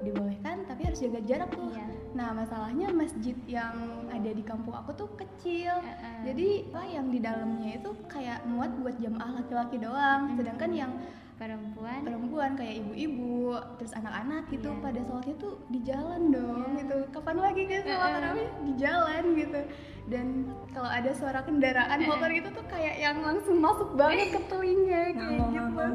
dibolehkan 0.00 0.64
tapi 0.64 0.88
harus 0.88 0.96
jaga 0.96 1.20
jarak 1.28 1.52
tuh. 1.52 1.68
Iya. 1.76 1.86
Nah 2.16 2.32
masalahnya 2.32 2.88
masjid 2.88 3.36
yang 3.44 4.08
ada 4.08 4.30
di 4.32 4.40
kampung 4.40 4.72
aku 4.72 4.96
tuh 4.96 5.12
kecil, 5.12 5.76
Heeh. 5.76 6.24
jadi 6.24 6.48
apa 6.72 6.82
yang 6.88 7.06
di 7.12 7.20
dalamnya 7.20 7.76
itu 7.76 7.92
kayak 8.08 8.40
muat 8.48 8.72
buat 8.80 8.96
jamaah 8.96 9.44
laki-laki 9.44 9.76
doang, 9.76 10.32
sedangkan 10.40 10.70
yang 10.72 10.92
perempuan 11.36 11.69
perempuan? 11.80 12.50
Kayak 12.54 12.74
ibu-ibu 12.80 13.36
terus 13.76 13.92
anak-anak 13.92 14.42
gitu 14.48 14.68
Iya. 14.68 14.80
pada 14.80 15.00
sholatnya 15.00 15.36
tuh 15.36 15.54
di 15.66 15.78
jalan 15.80 16.22
dong 16.28 16.58
Iya. 16.70 16.78
gitu. 16.80 16.96
Kapan 17.10 17.36
lagi 17.36 17.62
guys 17.64 17.84
sholat 17.84 18.10
tarawih 18.14 18.48
di 18.60 18.72
jalan 18.76 19.24
gitu. 19.34 19.60
Dan 20.06 20.26
kalau 20.70 20.90
ada 20.90 21.10
suara 21.12 21.40
kendaraan 21.40 21.98
motor 22.02 22.28
gitu 22.28 22.48
tuh 22.50 22.66
kayak 22.66 22.98
yang 22.98 23.16
langsung 23.20 23.56
masuk 23.56 23.94
banget 23.94 24.28
ke 24.30 24.40
telinga 24.46 25.02
kayak 25.18 25.40
gitu. 25.48 25.86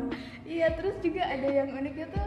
Iya 0.46 0.68
terus 0.74 0.96
juga 1.00 1.22
ada 1.24 1.48
yang 1.48 1.70
uniknya 1.72 2.08
tuh 2.10 2.26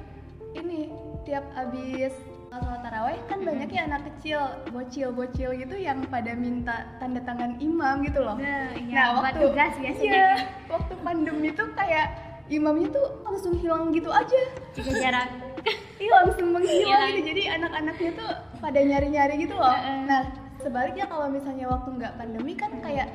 ini 0.54 0.90
tiap 1.22 1.44
abis 1.54 2.12
sholat 2.48 2.80
tarawih 2.80 3.20
kan 3.28 3.38
banyak 3.40 3.68
ya 3.68 3.84
anak 3.84 4.02
kecil 4.08 4.40
bocil-bocil 4.72 5.52
gitu 5.54 5.76
yang 5.76 6.00
pada 6.08 6.32
minta 6.32 6.90
tanda 6.98 7.20
tangan 7.20 7.54
imam 7.58 8.02
gitu 8.02 8.18
loh. 8.18 8.34
Nah, 8.34 8.72
Nah, 8.72 8.82
ya, 8.82 9.02
buat 9.14 9.30
waktu 9.30 9.40
tugas 9.46 9.72
biasanya 9.78 10.10
iya, 10.10 10.28
waktu 10.66 10.94
pandemi 10.98 11.48
tuh 11.52 11.68
kayak 11.72 12.08
imamnya 12.48 12.88
tuh 12.90 13.06
langsung 13.22 13.52
hilang 13.54 13.90
gitu 13.90 14.08
aja. 14.08 14.40
jaga 14.72 14.92
jarak 14.94 15.28
Iya, 15.98 16.12
langsung 16.22 16.48
menghilang 16.50 16.86
Hilang. 16.86 17.10
gitu. 17.12 17.26
Jadi 17.26 17.42
anak-anaknya 17.50 18.10
tuh 18.14 18.30
pada 18.56 18.78
nyari-nyari 18.78 19.34
gitu 19.40 19.52
loh. 19.52 19.74
Nah, 20.06 20.30
sebaliknya 20.56 21.04
kalau 21.04 21.26
misalnya 21.26 21.66
waktu 21.66 21.88
nggak 21.92 22.14
pandemi 22.14 22.54
kan 22.54 22.70
kayak 22.78 23.10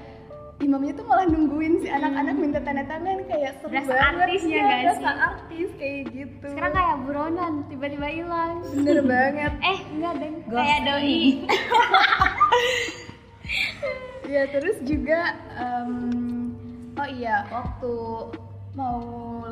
imamnya 0.60 0.94
tuh 0.94 1.04
malah 1.04 1.26
nungguin 1.26 1.80
si 1.80 1.88
anak-anak 1.88 2.36
minta 2.36 2.60
tanda 2.60 2.84
tangan 2.84 3.20
kayak 3.26 3.52
seru 3.58 3.68
Berasa 3.70 3.88
banget 3.90 4.20
artisnya 4.22 4.48
Iya, 4.50 4.62
nggak 4.62 4.80
berasa 4.80 5.00
sih? 5.02 5.20
artis 5.20 5.70
kayak 5.74 6.02
gitu 6.10 6.46
sekarang 6.46 6.74
kayak 6.74 6.98
buronan 7.02 7.54
tiba-tiba 7.68 8.08
hilang 8.10 8.54
bener 8.70 9.00
banget 9.02 9.54
eh 9.60 9.80
enggak 9.90 10.14
deng 10.20 10.36
kayak 10.46 10.80
doi 10.86 11.20
ya 14.30 14.44
terus 14.50 14.78
juga 14.82 15.20
em, 15.54 15.92
oh 16.94 17.10
iya 17.10 17.44
waktu 17.50 17.94
mau 18.74 18.98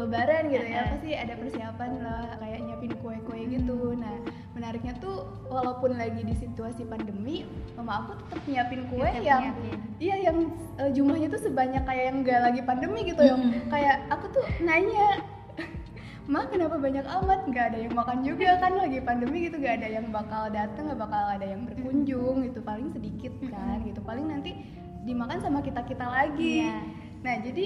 lebaran 0.01 0.50
gitu 0.50 0.66
ya 0.66 0.98
pasti 0.98 1.13
ada 1.13 1.38
persiapan 1.38 1.92
lah 2.01 2.25
kayak 2.42 2.60
nyiapin 2.66 2.94
kue-kue 2.98 3.40
gitu 3.54 3.94
nah 3.94 4.18
menariknya 4.58 4.98
tuh 4.98 5.30
walaupun 5.46 5.94
lagi 5.94 6.25
di 6.25 6.34
situasi 6.34 6.90
pandemi 6.90 7.46
mama 7.78 8.01
aku 8.01 8.18
tetap 8.18 8.42
nyiapin 8.50 8.82
kue 8.90 9.06
Tetap 9.06 9.22
yang 9.22 9.42
nyiapin. 9.54 9.78
iya 10.01 10.16
yang 10.25 10.38
eh, 10.82 10.90
jumlahnya 10.90 11.30
tuh 11.30 11.42
sebanyak 11.46 11.84
kayak 11.86 12.04
yang 12.10 12.18
nggak 12.25 12.40
lagi 12.42 12.62
pandemi 12.66 13.00
gitu 13.06 13.22
ya 13.22 13.38
Mm-mm. 13.38 13.70
kayak 13.70 13.96
aku 14.10 14.25
tuh 14.34 14.46
nanya 14.66 15.22
Ma 16.30 16.46
kenapa 16.48 16.78
banyak 16.78 17.01
amat? 17.01 17.50
Gak 17.50 17.74
ada 17.74 17.80
yang 17.82 17.98
makan 17.98 18.22
juga 18.24 18.56
kan 18.62 18.78
lagi 18.78 19.01
pandemi 19.04 19.50
gitu 19.50 19.58
Gak 19.58 19.82
ada 19.84 19.90
yang 19.90 20.13
bakal 20.13 20.48
datang, 20.54 20.94
gak 20.94 21.01
bakal 21.01 21.18
ada 21.28 21.44
yang 21.44 21.66
berkunjung 21.66 22.46
gitu 22.46 22.62
Paling 22.62 22.94
sedikit 22.94 23.34
kan 23.50 23.82
gitu 23.84 24.00
Paling 24.06 24.30
nanti 24.30 24.54
dimakan 25.04 25.42
sama 25.42 25.60
kita-kita 25.60 26.06
lagi 26.06 26.62
Iya. 26.63 26.78
Nah 27.25 27.36
jadi 27.42 27.66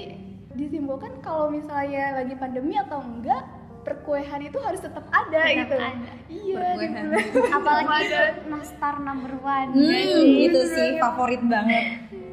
disimpulkan 0.56 1.20
kalau 1.20 1.46
misalnya 1.48 2.16
lagi 2.16 2.34
pandemi 2.34 2.74
atau 2.74 2.98
enggak 2.98 3.44
Perkuehan 3.78 4.42
itu 4.42 4.58
harus 4.58 4.82
tetap 4.82 5.06
ada 5.06 5.30
Tetap 5.46 5.58
gitu 5.62 5.76
ada. 5.78 6.12
Iya 6.26 6.58
Perkuehan. 6.58 7.04
apalagi 7.56 7.94
itu 8.02 8.18
nastar 8.48 8.94
number 8.98 9.32
one 9.38 9.70
Hmm, 9.70 9.86
sih? 9.86 10.42
itu 10.44 10.60
sih 10.68 10.88
favorit 10.98 11.42
banget. 11.44 11.84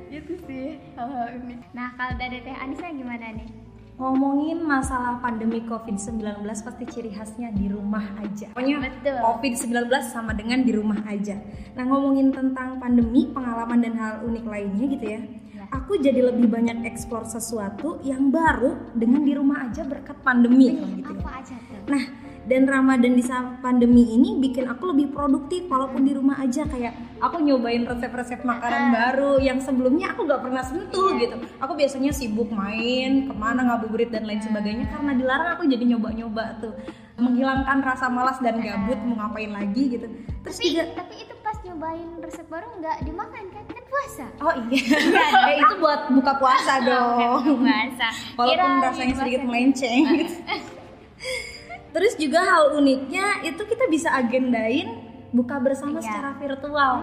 Itu 0.10 0.34
sih 0.42 0.82
hal-hal 0.94 1.38
unik 1.38 1.60
nah 1.72 1.94
kalau 1.94 2.14
dari 2.16 2.38
teh 2.40 2.54
Anissa 2.54 2.88
gimana 2.88 3.34
nih 3.34 3.50
Ngomongin 3.94 4.66
masalah 4.66 5.22
pandemi 5.22 5.62
COVID-19 5.70 6.42
pasti 6.50 6.84
ciri 6.90 7.14
khasnya 7.14 7.54
di 7.54 7.70
rumah 7.70 8.02
aja. 8.18 8.50
Pokoknya 8.50 8.90
Betul. 8.90 9.18
COVID-19 9.22 9.86
sama 10.10 10.34
dengan 10.34 10.66
di 10.66 10.74
rumah 10.74 10.98
aja. 11.06 11.38
Nah, 11.78 11.84
ngomongin 11.86 12.34
tentang 12.34 12.82
pandemi, 12.82 13.30
pengalaman 13.30 13.80
dan 13.86 13.94
hal 13.94 14.14
unik 14.26 14.46
lainnya 14.50 14.86
gitu 14.98 15.06
ya. 15.06 15.22
Ya. 15.54 15.64
Aku 15.70 16.02
jadi 16.02 16.26
lebih 16.26 16.50
banyak 16.50 16.90
eksplor 16.90 17.30
sesuatu 17.30 18.02
yang 18.02 18.34
baru 18.34 18.94
dengan 18.98 19.22
di 19.22 19.34
rumah 19.38 19.70
aja 19.70 19.86
berkat 19.86 20.18
pandemi 20.26 20.74
kalau 20.74 20.90
gitu 20.98 21.14
ya. 21.14 21.22
apa 21.22 21.30
aja 21.38 21.56
tuh 21.62 21.82
Nah, 21.94 22.04
dan 22.44 22.68
Ramadan 22.68 23.14
di 23.14 23.22
saat 23.22 23.60
pandemi 23.60 24.04
ini 24.10 24.36
bikin 24.38 24.66
aku 24.66 24.92
lebih 24.92 25.10
produktif 25.10 25.64
walaupun 25.66 26.04
di 26.04 26.12
rumah 26.12 26.36
aja. 26.38 26.64
Kayak 26.64 26.92
aku 27.18 27.40
nyobain 27.40 27.84
resep-resep 27.84 28.42
makanan 28.42 28.84
Ah. 28.84 28.92
baru 28.92 29.40
yang 29.40 29.58
sebelumnya 29.58 30.12
aku 30.12 30.24
gak 30.24 30.42
pernah 30.42 30.60
sentuh 30.60 31.16
gitu. 31.16 31.34
Aku 31.58 31.72
biasanya 31.74 32.12
sibuk 32.12 32.48
main, 32.48 33.26
ke 33.26 33.34
mana 33.34 33.64
ngabuburit 33.64 34.10
dan 34.10 34.24
lain 34.24 34.40
sebagainya. 34.40 34.88
Karena 34.88 35.12
dilarang 35.14 35.50
aku 35.54 35.64
jadi 35.66 35.84
nyoba-nyoba 35.88 36.60
tuh. 36.60 36.76
Menghilangkan 37.14 37.80
rasa 37.80 38.10
malas 38.10 38.42
dan 38.42 38.58
gabut 38.58 38.98
mau 39.02 39.22
ngapain 39.22 39.50
lagi 39.50 39.84
gitu. 39.92 40.08
Terus 40.44 40.58
tapi 40.58 40.68
juga 40.68 40.84
tapi 40.94 41.14
itu 41.16 41.34
pas 41.40 41.56
nyobain 41.64 42.10
resep 42.20 42.48
baru 42.48 42.68
nggak 42.76 42.98
dimakan 43.06 43.44
kan? 43.50 43.64
Kan 43.70 43.84
puasa? 43.86 44.26
Oh 44.42 44.54
iya, 44.68 44.82
ya, 45.48 45.54
itu 45.56 45.74
buat 45.78 46.10
buka 46.10 46.34
puasa 46.36 46.82
dong. 46.90 47.62
puasa. 47.62 48.08
Walaupun 48.34 48.60
Kirain 48.60 48.84
rasanya 48.84 49.16
sedikit 49.16 49.42
melenceng. 49.46 50.04
gitu. 50.18 50.36
Terus 51.94 52.14
juga 52.18 52.42
hal 52.42 52.74
uniknya 52.74 53.46
itu 53.46 53.62
kita 53.62 53.86
bisa 53.88 54.10
agendain 54.12 54.98
buka 55.30 55.62
bersama 55.62 55.98
Iya. 55.98 56.06
secara 56.10 56.32
virtual. 56.36 56.94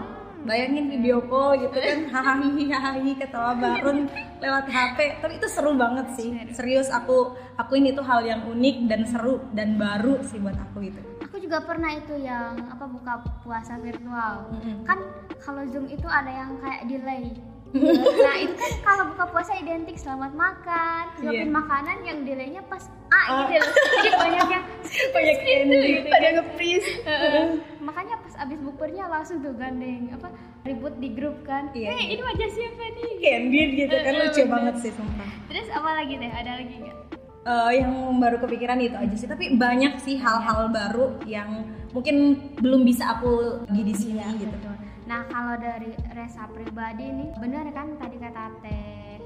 Bayangin 0.40 0.88
video 0.88 1.20
call 1.23 1.61
gitu 1.61 1.76
kan, 1.76 1.99
hahaha 2.16 2.97
ketawa 3.14 3.52
bareng 3.54 4.09
lewat 4.40 4.66
HP. 4.66 4.99
Tapi 5.20 5.35
itu 5.37 5.47
seru 5.47 5.76
banget 5.76 6.06
sih. 6.16 6.32
Serius 6.50 6.88
aku 6.88 7.37
akuin 7.54 7.85
itu 7.87 8.00
hal 8.00 8.25
yang 8.25 8.49
unik 8.49 8.88
dan 8.88 9.04
seru 9.04 9.44
dan 9.52 9.76
baru 9.76 10.16
sih 10.25 10.40
buat 10.40 10.56
aku 10.56 10.80
gitu. 10.82 11.00
aku 11.20 11.38
juga 11.38 11.62
pernah 11.62 11.94
itu 11.94 12.18
yang 12.18 12.59
apa 12.66 12.90
buka 12.90 13.23
puasa 13.47 13.78
virtual 13.78 14.50
Mm-mm. 14.50 14.82
kan 14.82 14.99
kalau 15.38 15.62
zoom 15.70 15.87
itu 15.87 16.02
ada 16.11 16.26
yang 16.26 16.59
kayak 16.59 16.90
delay 16.90 17.30
nah 18.25 18.37
itu 18.37 18.50
kan 18.53 18.73
kalau 18.83 19.05
buka 19.09 19.25
puasa 19.29 19.53
identik 19.55 19.95
selamat 19.95 20.33
makan 20.33 21.03
Iya. 21.17 21.23
suapin 21.23 21.50
makanan 21.50 21.97
yang 22.03 22.19
delaynya 22.23 22.62
pas 22.65 22.83
A 23.09 23.23
Oh. 23.23 23.37
gitu 23.45 23.59
loh 23.59 23.71
jadi 23.97 24.11
banyak 24.17 24.47
yang 24.49 24.65
Banyak 25.15 25.37
ending. 25.53 25.91
gitu 25.95 26.09
Pada 26.09 26.19
kan. 26.21 26.33
nge-freeze 26.37 26.89
Heeh. 27.03 27.47
makanya 27.79 28.15
pas 28.19 28.35
abis 28.39 28.59
bukbernya 28.59 29.05
langsung 29.07 29.39
tuh 29.39 29.53
gandeng 29.53 30.11
apa 30.11 30.29
ribut 30.62 30.95
di 30.97 31.09
grup 31.09 31.43
kan 31.43 31.71
Iya, 31.71 31.87
eh 31.87 31.97
iya. 31.97 32.07
ini 32.12 32.23
wajah 32.23 32.49
siapa 32.49 32.85
nih 32.93 33.11
Candid 33.19 33.71
gitu 33.77 33.95
kan 33.97 34.12
lucu 34.17 34.43
banget 34.45 34.75
sih 34.79 34.93
sumpah. 34.93 35.29
terus 35.47 35.67
apa 35.69 35.91
lagi 35.95 36.15
deh 36.17 36.31
ada 36.31 36.53
lagi 36.57 36.75
nggak 36.77 36.99
Eh, 37.41 37.73
yang 37.75 37.89
baru 38.15 38.37
kepikiran 38.39 38.77
itu 38.79 38.93
aja 38.93 39.17
sih 39.17 39.25
tapi 39.25 39.57
banyak 39.57 39.97
sih 39.99 40.15
hal-hal 40.15 40.69
baru 40.69 41.17
yang 41.25 41.65
mungkin 41.89 42.17
belum 42.55 42.85
bisa 42.85 43.17
aku 43.17 43.65
lagi 43.65 43.81
di 43.83 43.95
sini 43.95 44.21
Iya, 44.21 44.37
gitu 44.37 44.53
betul. 44.53 44.75
Nah 45.09 45.25
kalau 45.28 45.57
dari 45.57 45.92
Resa 46.12 46.45
pribadi 46.50 47.07
nih, 47.09 47.30
bener 47.40 47.69
kan 47.73 47.97
tadi 47.97 48.16
kata 48.21 48.45
Teh 48.61 49.21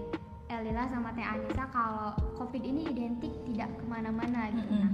Elila 0.49 0.87
sama 0.87 1.11
Teh 1.17 1.25
Anissa 1.25 1.67
kalau 1.73 2.15
COVID 2.39 2.63
ini 2.63 2.87
identik 2.93 3.33
tidak 3.49 3.75
ke 3.75 3.85
mana-mana 3.89 4.53
gitu. 4.55 4.71
Mm-mm. 4.71 4.83
Nah, 4.87 4.93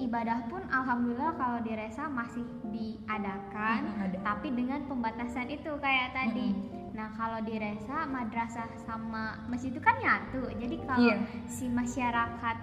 ibadah 0.00 0.38
pun 0.48 0.60
alhamdulillah 0.68 1.32
kalau 1.36 1.58
di 1.64 1.72
Resa 1.72 2.08
masih 2.08 2.44
diadakan, 2.68 3.80
Mm-mm, 3.86 4.04
ada. 4.12 4.18
tapi 4.24 4.48
dengan 4.52 4.84
pembatasan 4.84 5.48
itu 5.48 5.72
kayak 5.80 6.12
tadi. 6.12 6.52
Nah 6.90 7.14
kalau 7.16 7.40
di 7.40 7.56
Resa 7.56 8.04
madrasah 8.04 8.66
sama 8.84 9.40
masjid 9.48 9.72
itu 9.72 9.80
kan 9.80 9.96
nyatu, 10.02 10.52
jadi 10.58 10.76
kalau 10.84 11.00
Iya. 11.00 11.16
si 11.48 11.70
masyarakat 11.70 12.56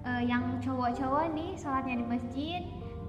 eh, 0.00 0.22
yang 0.24 0.60
cowok-cowok 0.62 1.32
nih 1.34 1.50
sholatnya 1.58 2.00
di 2.00 2.06
masjid 2.06 2.60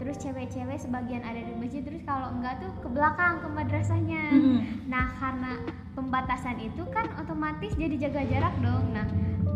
terus 0.02 0.18
cewek-cewek 0.18 0.82
sebagian 0.82 1.22
ada 1.22 1.38
di 1.38 1.54
masjid 1.62 1.86
terus 1.86 2.02
kalau 2.10 2.34
enggak 2.34 2.58
tuh 2.58 2.74
ke 2.82 2.90
belakang 2.90 3.38
ke 3.38 3.48
madrasahnya. 3.54 4.24
Mm-mm. 4.34 4.90
nah 4.90 5.14
karena 5.22 5.62
pembatasan 5.94 6.58
itu 6.58 6.82
kan 6.90 7.06
otomatis 7.22 7.70
jadi 7.78 8.10
jaga 8.10 8.26
jarak 8.26 8.56
dong. 8.66 8.90
Nah 8.98 9.06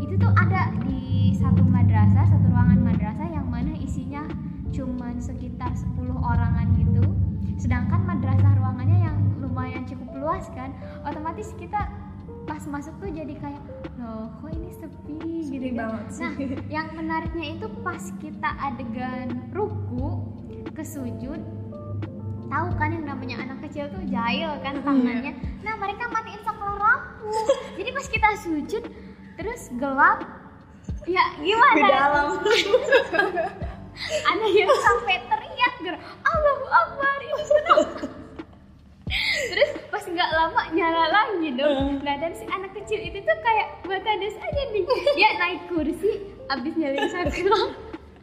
itu 0.05 0.13
tuh 0.21 0.29
ada 0.37 0.69
di 0.85 1.33
satu 1.33 1.65
madrasah 1.65 2.29
satu 2.29 2.45
ruangan 2.53 2.77
madrasah 2.77 3.25
yang 3.25 3.49
mana 3.49 3.73
isinya 3.73 4.21
cuman 4.69 5.17
sekitar 5.17 5.73
10 5.73 5.97
orangan 6.13 6.67
gitu. 6.77 7.09
Sedangkan 7.57 8.05
madrasah 8.05 8.53
ruangannya 8.61 9.01
yang 9.01 9.17
lumayan 9.41 9.81
cukup 9.89 10.13
luas 10.13 10.45
kan 10.53 10.77
otomatis 11.01 11.57
kita 11.57 11.89
pas 12.45 12.61
masuk 12.69 12.93
tuh 13.01 13.09
jadi 13.09 13.33
kayak 13.41 13.63
loh 13.97 14.29
kok 14.37 14.53
ini 14.53 14.69
sepi, 14.69 15.17
Sepi 15.17 15.54
banget 15.75 16.03
sih. 16.09 16.21
nah 16.23 16.33
yang 16.71 16.87
menariknya 16.95 17.45
itu 17.59 17.67
pas 17.83 18.03
kita 18.23 18.49
adegan 18.63 19.51
ruku 19.51 20.23
ke 20.71 20.83
sujud 20.83 21.39
tahu 22.47 22.67
kan 22.79 22.89
yang 22.95 23.05
namanya 23.05 23.35
anak 23.43 23.67
kecil 23.67 23.91
tuh 23.91 24.03
jahil 24.07 24.55
kan 24.63 24.79
tangannya 24.81 25.35
nah 25.61 25.75
mereka 25.75 26.07
matiin 26.07 26.41
saklar 26.47 26.79
lampu 26.79 27.35
jadi 27.75 27.89
pas 27.91 28.07
kita 28.07 28.29
sujud 28.39 28.83
terus 29.35 29.67
gelap 29.75 30.23
ya 31.05 31.23
gimana 31.41 31.75
Di 31.75 31.83
dalam. 31.91 32.27
ada 34.31 34.45
yang 34.51 34.71
sampai 34.71 35.15
teriak 35.23 35.73
ger 35.83 35.95
Allahu 36.23 36.65
Akbar 36.67 37.17
ini 37.23 37.43
kenapa?" 37.51 38.07
terus 39.51 39.71
pas 39.95 40.03
nggak 40.11 40.31
lama 40.35 40.61
nyala 40.75 41.03
lagi 41.07 41.55
dong. 41.55 42.03
Nah 42.03 42.15
dan 42.19 42.35
si 42.35 42.43
anak 42.51 42.75
kecil 42.75 42.99
itu 42.99 43.15
tuh 43.23 43.37
kayak 43.39 43.79
batadas 43.87 44.35
aja 44.35 44.61
nih. 44.75 44.83
Dia 45.15 45.29
naik 45.39 45.71
kursi 45.71 46.35
abis 46.51 46.75
nyalain 46.75 47.07
saklar 47.07 47.71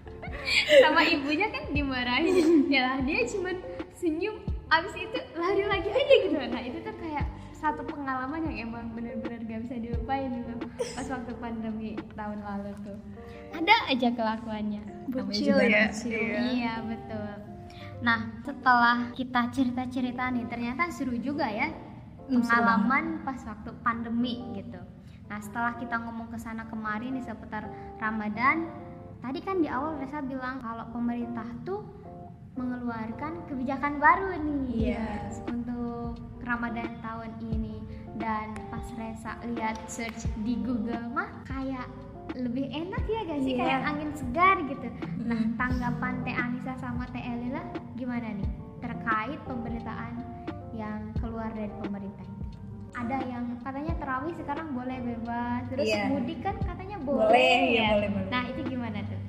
sama 0.84 1.00
ibunya 1.08 1.48
kan 1.48 1.64
dimarahin. 1.72 2.68
Ya 2.68 2.92
lah 2.92 2.98
dia 3.00 3.24
cuman 3.24 3.56
senyum. 3.96 4.44
Abis 4.68 4.92
itu 5.00 5.16
lari 5.32 5.64
lagi 5.64 5.88
aja 5.88 6.14
gitu. 6.28 6.36
Nah 6.36 6.60
itu 6.60 6.78
tuh 6.84 6.92
kayak 7.00 7.24
satu 7.56 7.88
pengalaman 7.88 8.52
yang 8.52 8.68
emang 8.68 8.92
bener-bener 8.92 9.40
gak 9.48 9.64
bisa 9.64 9.80
dilupain 9.80 10.28
gitu. 10.28 10.52
Pas 10.92 11.08
waktu 11.08 11.32
pandemi 11.40 11.96
tahun 12.12 12.44
lalu 12.44 12.72
tuh. 12.84 12.98
Ada 13.56 13.96
aja 13.96 14.08
kelakuannya. 14.12 15.08
Bocil 15.08 15.56
ya. 15.56 15.88
bocil. 15.88 16.20
Iya. 16.20 16.40
iya 16.52 16.74
betul 16.84 17.51
nah 18.02 18.18
setelah 18.42 19.14
kita 19.14 19.48
cerita-cerita 19.48 20.28
nih 20.28 20.46
ternyata 20.46 20.90
seru 20.90 21.14
juga 21.16 21.46
ya 21.46 21.70
Hmm, 22.22 22.38
pengalaman 22.38 23.04
pas 23.22 23.36
waktu 23.42 23.70
pandemi 23.80 24.46
gitu 24.54 24.78
nah 25.26 25.38
setelah 25.38 25.74
kita 25.74 25.98
ngomong 25.98 26.28
ke 26.28 26.38
sana 26.38 26.62
kemari 26.64 27.10
nih 27.10 27.20
seputar 27.20 27.66
Ramadan 27.98 28.70
tadi 29.18 29.38
kan 29.38 29.58
di 29.58 29.66
awal 29.66 29.98
Reza 29.98 30.22
bilang 30.22 30.58
kalau 30.58 30.86
pemerintah 30.90 31.44
tuh 31.62 31.82
mengeluarkan 32.54 33.42
kebijakan 33.46 33.96
baru 33.96 34.38
nih 34.38 34.94
Yes. 34.94 35.42
untuk 35.48 36.14
Ramadan 36.42 36.94
tahun 37.00 37.32
ini 37.40 37.80
dan 38.16 38.54
pas 38.68 38.86
Reza 38.94 39.34
lihat 39.48 39.82
search 39.88 40.22
di 40.42 40.60
Google 40.60 41.02
mah 41.10 41.32
kayak 41.42 41.88
lebih 42.32 42.70
enak 42.70 43.02
ya 43.04 43.20
gak 43.24 43.40
sih 43.40 43.52
Iya. 43.52 43.60
kayak 43.60 43.82
angin 43.84 44.10
segar 44.14 44.56
gitu. 44.64 44.88
Nah 45.26 45.42
tanggapan 45.58 46.14
Teh 46.22 46.32
Anissa 46.32 46.74
sama 46.78 47.04
Teh 47.10 47.20
Elila 47.20 47.60
gimana 48.02 48.34
nih 48.34 48.50
terkait 48.82 49.38
pemberitaan 49.46 50.14
yang 50.74 51.14
keluar 51.22 51.54
dari 51.54 51.70
pemerintah 51.78 52.26
itu? 52.26 52.42
Ada 52.98 53.18
yang 53.30 53.44
katanya 53.62 53.94
terawih 53.94 54.34
sekarang 54.34 54.74
boleh 54.74 54.98
bebas, 54.98 55.70
terus 55.70 55.86
Iya. 55.86 56.10
mudik 56.10 56.42
kan 56.42 56.58
katanya 56.58 56.98
boleh. 56.98 57.30
Boleh, 57.30 57.58
ya, 57.70 57.78
ya. 57.78 57.88
boleh, 57.94 58.08
boleh. 58.10 58.26
Nah 58.26 58.42
itu 58.50 58.60
gimana 58.66 58.98
tuh? 59.06 59.20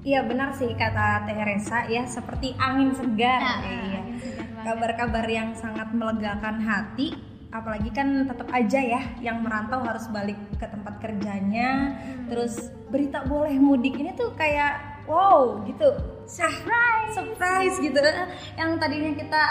Iya 0.00 0.20
benar 0.24 0.48
sih 0.54 0.70
kata 0.72 1.26
Teh 1.26 1.36
Resa 1.42 1.84
ya 1.90 2.06
seperti 2.06 2.54
angin 2.56 2.94
segar. 2.94 3.42
Nah, 3.42 3.58
banget. 3.60 4.62
Kabar-kabar 4.62 5.26
yang 5.26 5.52
sangat 5.58 5.90
melegakan 5.92 6.62
hati 6.62 7.12
apalagi 7.50 7.90
kan 7.90 8.30
tetap 8.30 8.46
aja 8.54 8.78
ya 8.78 9.02
yang 9.18 9.42
merantau 9.42 9.82
harus 9.82 10.06
balik 10.06 10.38
ke 10.54 10.70
tempat 10.70 11.02
kerjanya 11.02 11.98
Hmm. 11.98 12.30
terus 12.30 12.70
berita 12.94 13.26
boleh 13.26 13.58
mudik 13.58 13.98
ini 13.98 14.14
tuh 14.14 14.30
kayak 14.38 15.02
wow 15.10 15.58
gitu 15.66 15.90
surprise! 16.30 17.10
Surprise 17.12 17.76
gitu. 17.78 17.98
Yang 18.54 18.70
tadinya 18.78 19.12
kita 19.12 19.42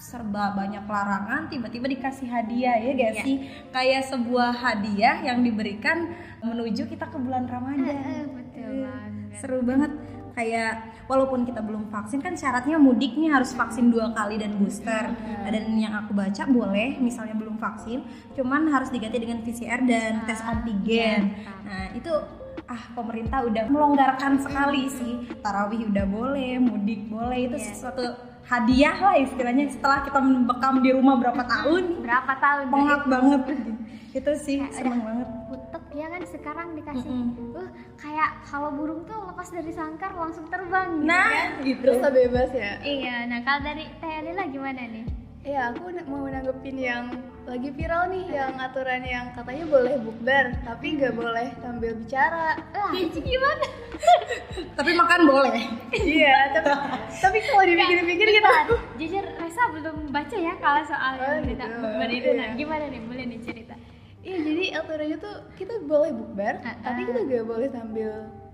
serba 0.00 0.56
banyak 0.56 0.88
larangan 0.88 1.46
tiba-tiba 1.46 1.84
dikasih 1.86 2.24
hadiah 2.24 2.72
ya 2.74 2.90
gak 2.94 3.12
Iya. 3.12 3.22
sih? 3.22 3.36
Kayak 3.68 4.02
sebuah 4.08 4.50
hadiah 4.54 5.20
yang 5.20 5.42
diberikan 5.42 6.16
menuju 6.40 6.88
kita 6.88 7.04
ke 7.04 7.18
bulan 7.18 7.44
Eh, 7.44 7.50
Ramadan. 7.50 7.84
Eh, 7.84 8.24
betul 8.26 8.72
banget. 8.80 9.36
seru 9.36 9.60
banget. 9.60 9.92
Kayak 10.30 10.72
walaupun 11.04 11.42
kita 11.42 11.58
belum 11.58 11.90
vaksin 11.90 12.22
kan 12.22 12.32
syaratnya 12.32 12.78
mudik 12.78 13.12
nih 13.12 13.28
harus 13.28 13.50
vaksin 13.52 13.90
dua 13.90 14.08
kali 14.10 14.38
dan 14.38 14.56
booster. 14.56 15.10
Nah, 15.10 15.50
dan 15.50 15.74
yang 15.74 15.92
aku 15.92 16.14
baca 16.14 16.46
boleh 16.46 16.96
misalnya 16.96 17.34
belum 17.34 17.58
vaksin 17.58 18.06
cuman 18.32 18.70
harus 18.70 18.88
diganti 18.88 19.18
dengan 19.18 19.42
PCR 19.42 19.82
dan 19.82 20.22
tes 20.24 20.38
antigen. 20.40 21.34
nah 21.60 21.90
itu 21.92 22.08
ah 22.70 22.82
pemerintah 22.94 23.42
udah 23.42 23.66
melonggarkan 23.66 24.38
sekali 24.38 24.86
sih 24.86 25.12
tarawih 25.38 25.90
udah 25.90 26.06
boleh 26.06 26.54
mudik 26.56 27.02
boleh 27.04 27.50
itu 27.50 27.56
Iya. 27.58 27.66
sesuatu 27.68 28.02
hadiah 28.46 28.94
lah 28.94 29.18
istilahnya 29.18 29.66
setelah 29.68 30.00
kita 30.00 30.18
membekam 30.18 30.78
di 30.78 30.90
rumah 30.90 31.18
berapa 31.18 31.42
tahun 31.44 31.84
Berapa 32.06 32.32
tahun? 32.36 32.64
pengap 32.70 33.02
banget 33.06 33.42
itu 34.10 34.32
sih 34.38 34.56
Kayak 34.60 34.74
seneng 34.76 35.02
banget 35.02 35.28
Putek 35.46 35.82
ya 35.92 36.06
kan 36.06 36.22
sekarang 36.24 36.68
dikasih 36.74 37.10
Mm-mm. 37.10 37.58
uh 37.58 37.68
kayak 37.94 38.30
kalau 38.42 38.70
burung 38.70 39.02
tuh 39.04 39.18
lepas 39.20 39.50
dari 39.50 39.70
sangkar 39.70 40.14
langsung 40.14 40.46
terbang 40.46 40.88
gitu 40.96 41.04
nah 41.04 41.26
kan. 41.28 41.50
gitu 41.60 41.82
Terus 41.84 42.00
bebas 42.00 42.50
ya. 42.50 42.72
Iya, 42.80 43.16
nah 43.26 43.38
kalau 43.42 43.60
dari 43.60 43.84
Teh 43.92 44.18
Lila 44.24 44.44
gimana 44.46 44.82
nih? 44.88 45.04
Iya, 45.40 45.60
aku 45.68 45.84
mau 46.06 46.24
nanggepin 46.24 46.76
yang 46.76 47.04
lagi 47.50 47.74
viral 47.74 48.14
nih, 48.14 48.30
yang 48.30 48.54
aturan 48.62 49.02
yang 49.02 49.26
katanya 49.34 49.66
boleh 49.66 49.98
bukber, 49.98 50.54
tapi 50.62 50.94
nggak 50.94 51.18
boleh 51.18 51.50
sambil 51.58 51.98
bicara. 51.98 52.54
Itu 52.94 53.18
gimana? 53.18 53.66
tapi 54.78 54.96
makan 54.96 55.20
boleh 55.28 55.66
iya, 55.92 56.54
tapi, 56.56 56.70
tapi 57.20 57.38
kalau 57.42 57.64
dipikir-pikir 57.66 58.26
gitu. 58.32 58.48
Bentar, 58.48 58.78
Jujur 58.96 59.24
Resa 59.36 59.62
belum 59.74 59.96
baca 60.08 60.36
ya 60.38 60.54
kalau 60.56 60.82
soal 60.86 61.12
Oh, 61.18 61.26
yang 61.26 61.42
berita 61.44 61.64
gitu. 61.66 61.78
bukber 61.82 62.08
itu. 62.08 62.30
Nah, 62.32 62.48
gimana 62.54 62.84
nih? 62.86 63.00
Boleh 63.04 63.24
nih 63.28 63.40
cerita? 63.42 63.74
Iya, 64.20 64.38
jadi 64.40 64.64
aturannya 64.80 65.16
tuh 65.18 65.34
kita 65.58 65.74
boleh 65.84 66.10
bukber, 66.14 66.54
Ah, 66.62 66.74
tapi 66.80 67.00
ah. 67.02 67.06
kita 67.12 67.18
nggak 67.26 67.44
boleh 67.44 67.68
sambil 67.68 68.10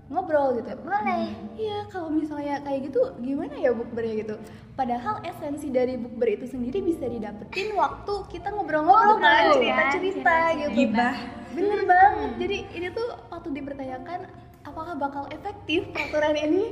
ngobrol 0.07 0.55
gitu. 0.55 0.71
Boleh. 0.81 1.35
Iya, 1.55 1.77
kalau 1.91 2.07
misalnya 2.07 2.63
kayak 2.63 2.91
gitu, 2.91 3.01
gimana 3.19 3.53
ya 3.55 3.71
bukbernya 3.71 4.15
gitu? 4.23 4.35
Padahal 4.73 5.19
esensi 5.21 5.67
dari 5.67 5.97
bukber 5.97 6.37
itu 6.37 6.45
sendiri 6.47 6.79
bisa 6.79 7.05
didapetin 7.05 7.75
waktu 7.75 8.13
kita 8.29 8.53
ngobrol-ngobrol 8.53 9.17
Ngobrol, 9.17 9.25
kan, 9.25 9.51
cerita-cerita 9.57 9.91
cerita-cerita. 9.97 10.59
gitu. 10.63 10.77
Gibah. 10.77 11.15
Bener 11.51 11.79
banget. 11.83 12.29
Jadi 12.37 12.57
ini 12.71 12.87
tuh 12.93 13.07
waktu 13.27 13.47
dipertanyakan 13.51 14.19
apakah 14.63 14.93
bakal 14.95 15.23
efektif 15.33 15.87
peraturan 15.91 16.35
ini? 16.37 16.63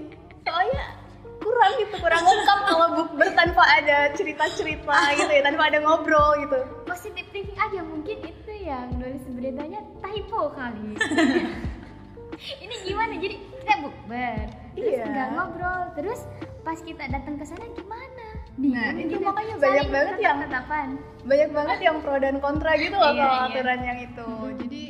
Soalnya 0.45 0.83
kurang 1.35 1.71
gitu, 1.77 1.95
kurang 1.99 2.23
lengkap 2.23 2.59
kalau 2.63 2.87
bukber 2.95 3.29
tanpa 3.33 3.63
ada 3.67 4.13
cerita-cerita 4.13 4.95
gitu 5.17 5.31
ya, 5.33 5.41
tanpa 5.43 5.67
ada 5.67 5.81
ngobrol 5.83 6.39
gitu. 6.39 6.59
Positif 6.85 7.25
thinking 7.33 7.57
aja 7.57 7.81
mungkin 7.81 8.17
itu 8.21 8.51
yang 8.63 8.93
nulis 8.95 9.25
beritanya 9.33 9.81
typo 9.99 10.53
kali. 10.53 10.95
Ini 12.35 12.75
gimana? 12.83 13.13
Jadi 13.15 13.35
kita 13.55 13.73
bukber, 13.79 14.37
terus 14.73 14.93
Iya. 14.93 15.05
nggak 15.05 15.27
ngobrol, 15.31 15.81
terus 15.93 16.19
pas 16.61 16.79
kita 16.79 17.03
datang 17.07 17.35
ke 17.35 17.45
sana 17.45 17.65
gimana? 17.69 18.27
Nah, 18.55 18.91
itu 18.93 19.11
gitu. 19.11 19.19
makanya 19.21 19.55
banyak 19.57 19.87
banget 19.89 20.15
yang- 20.17 20.39
tetap-tetapan. 20.39 20.87
Banyak 21.21 21.49
banget 21.51 21.79
yang 21.81 21.97
pro 21.99 22.15
dan 22.17 22.35
kontra 22.37 22.71
gitu 22.77 22.95
loh 22.95 23.11
Iya, 23.11 23.19
kalau 23.19 23.35
iya. 23.37 23.47
aturan 23.49 23.79
yang 23.81 23.99
itu. 24.01 24.27
Jadi 24.57 24.83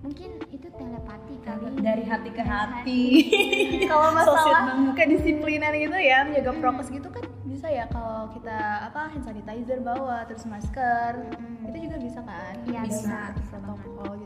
mungkin 0.00 0.30
itu 0.48 0.68
telepati 0.70 1.34
kali 1.38 1.66
dari 1.78 2.04
hati 2.04 2.30
ke 2.30 2.36
Dari 2.38 2.48
hati 2.50 3.02
kalau 3.90 4.08
masalah 4.10 4.64
kedisiplinan 4.94 5.72
gitu 5.74 5.92
ya 5.94 6.24
menjaga 6.24 6.52
prokes 6.56 6.88
gitu 6.88 7.08
kan 7.08 7.20
bisa 7.44 7.68
ya 7.68 7.84
kalau 7.86 8.28
kita 8.30 8.56
apa 8.82 9.08
hand 9.08 9.20
sanitizer 9.22 9.76
bawa 9.78 10.24
terus 10.24 10.44
masker 10.44 11.20
Mm. 11.36 11.68
itu 11.68 11.78
juga 11.84 11.96
bisa 11.98 12.20
kan 12.22 12.54
Iya, 12.64 12.80
bisa, 12.82 13.18
bisa 13.36 13.56
protokol 13.58 14.19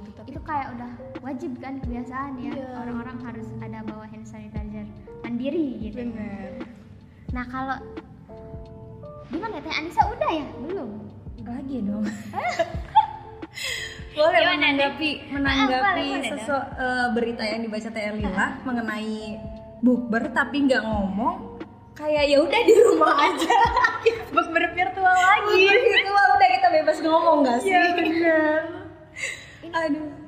kayak 0.44 0.68
udah 0.76 0.90
wajib 1.20 1.57
kan 1.59 1.80
kebiasaan 1.80 2.37
ya. 2.38 2.52
Iya. 2.52 2.66
orang-orang 2.78 3.16
harus 3.24 3.48
ada 3.59 3.80
bawa 3.83 4.04
hand 4.07 4.28
sanitizer 4.28 4.85
mandiri 5.24 5.80
gitu. 5.80 6.04
Bener. 6.04 6.61
Nah 7.33 7.44
kalau 7.48 7.76
gimana 9.26 9.59
teh 9.59 9.72
Anissa 9.72 10.02
udah 10.04 10.30
ya? 10.30 10.46
Belum. 10.61 10.90
Lagi 11.44 11.76
dong? 11.83 12.04
Boleh 14.14 14.38
Gimana 14.38 14.46
nih? 14.46 14.54
menanggapi 14.54 15.11
Ah, 15.11 15.28
menanggapi 15.35 16.07
boleh 16.07 16.30
sesu, 16.30 16.54
eh, 16.54 17.07
berita 17.11 17.42
yang 17.42 17.61
dibaca 17.66 17.88
Teh 17.90 18.14
Lila 18.14 18.46
mengenai 18.62 19.42
bukber 19.83 20.30
tapi 20.30 20.64
nggak 20.64 20.80
ngomong 20.80 21.59
kayak 21.92 22.30
ya 22.30 22.38
udah 22.38 22.61
di 22.62 22.74
rumah 22.80 23.11
aja. 23.26 23.59
Bukber 24.30 24.70
virtual 24.70 25.16
lagi. 25.18 25.66
Bukber 25.66 25.78
virtual 25.83 26.26
udah 26.30 26.48
kita 26.48 26.68
bebas 26.70 26.96
ngomong 27.02 27.37
nggak 27.42 27.59
sih? 27.59 27.70
iya 27.70 27.83
bener. 27.92 28.61
Aduh 29.74 30.23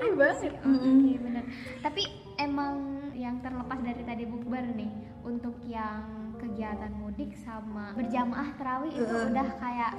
aneh 0.00 0.12
banget 0.16 0.52
Mm-mm. 0.64 0.96
Iya 1.04 1.18
benar. 1.20 1.44
Tapi 1.84 2.02
emang 2.40 2.74
yang 3.12 3.36
terlepas 3.44 3.78
dari 3.84 4.02
tadi 4.08 4.24
bukber 4.24 4.64
nih 4.72 4.92
untuk 5.20 5.60
yang 5.68 6.32
kegiatan 6.40 6.88
mudik 6.96 7.36
sama 7.36 7.92
berjamaah 7.92 8.56
terawih 8.56 8.96
itu 8.96 9.04
Heeh. 9.04 9.28
udah 9.28 9.48
kayak 9.60 9.92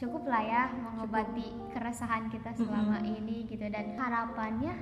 cukup 0.00 0.24
lah 0.26 0.42
ya 0.42 0.62
mengobati 0.72 1.52
keresahan 1.76 2.32
kita 2.32 2.56
selama 2.56 3.04
ini 3.04 3.44
gitu 3.46 3.68
dan 3.68 3.94
harapannya 4.00 4.74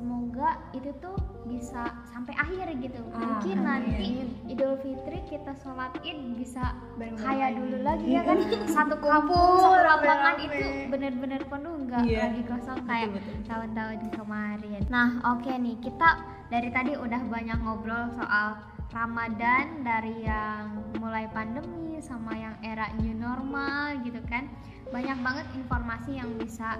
semoga 0.00 0.56
itu 0.72 0.88
tuh 0.96 1.12
bisa 1.44 1.92
sampai 2.08 2.32
akhir 2.32 2.72
gitu 2.80 3.04
mungkin 3.12 3.56
Amin. 3.60 3.68
nanti 3.68 4.08
Idul 4.48 4.80
Fitri 4.80 5.20
kita 5.28 5.52
sholat 5.60 5.92
id 6.00 6.40
bisa 6.40 6.72
lagi. 6.96 7.52
dulu 7.52 7.78
lagi 7.84 8.08
ya 8.08 8.24
kan 8.24 8.40
satu 8.64 8.96
Kumpul, 8.96 9.12
kampung 9.12 9.60
satu 9.60 9.84
lapangan 9.84 10.36
itu 10.40 10.58
bener-bener 10.88 11.40
penuh 11.44 11.74
nggak 11.84 12.02
Iya. 12.08 12.20
lagi 12.32 12.42
kosong 12.48 12.80
kayak 12.88 13.08
tahun-tahun 13.44 13.98
kemarin. 14.16 14.80
Nah, 14.88 15.08
oke 15.36 15.52
nih, 15.52 15.76
kita 15.84 16.08
dari 16.48 16.72
tadi 16.72 16.96
udah 16.96 17.20
banyak 17.28 17.58
ngobrol 17.60 18.08
soal 18.16 18.56
Ramadan 18.90 19.84
dari 19.84 20.24
yang 20.24 20.70
mulai 20.96 21.28
pandemi 21.30 22.00
sama 22.00 22.32
yang 22.32 22.56
era 22.64 22.88
new 22.98 23.12
normal 23.12 24.00
gitu 24.02 24.18
kan. 24.26 24.48
Banyak 24.88 25.18
banget 25.20 25.46
informasi 25.54 26.18
yang 26.18 26.30
bisa 26.34 26.74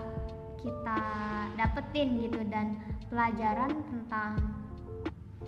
kita 0.61 1.01
dapetin 1.57 2.21
gitu 2.25 2.41
dan 2.49 2.77
pelajaran 3.09 3.73
tentang 3.91 4.39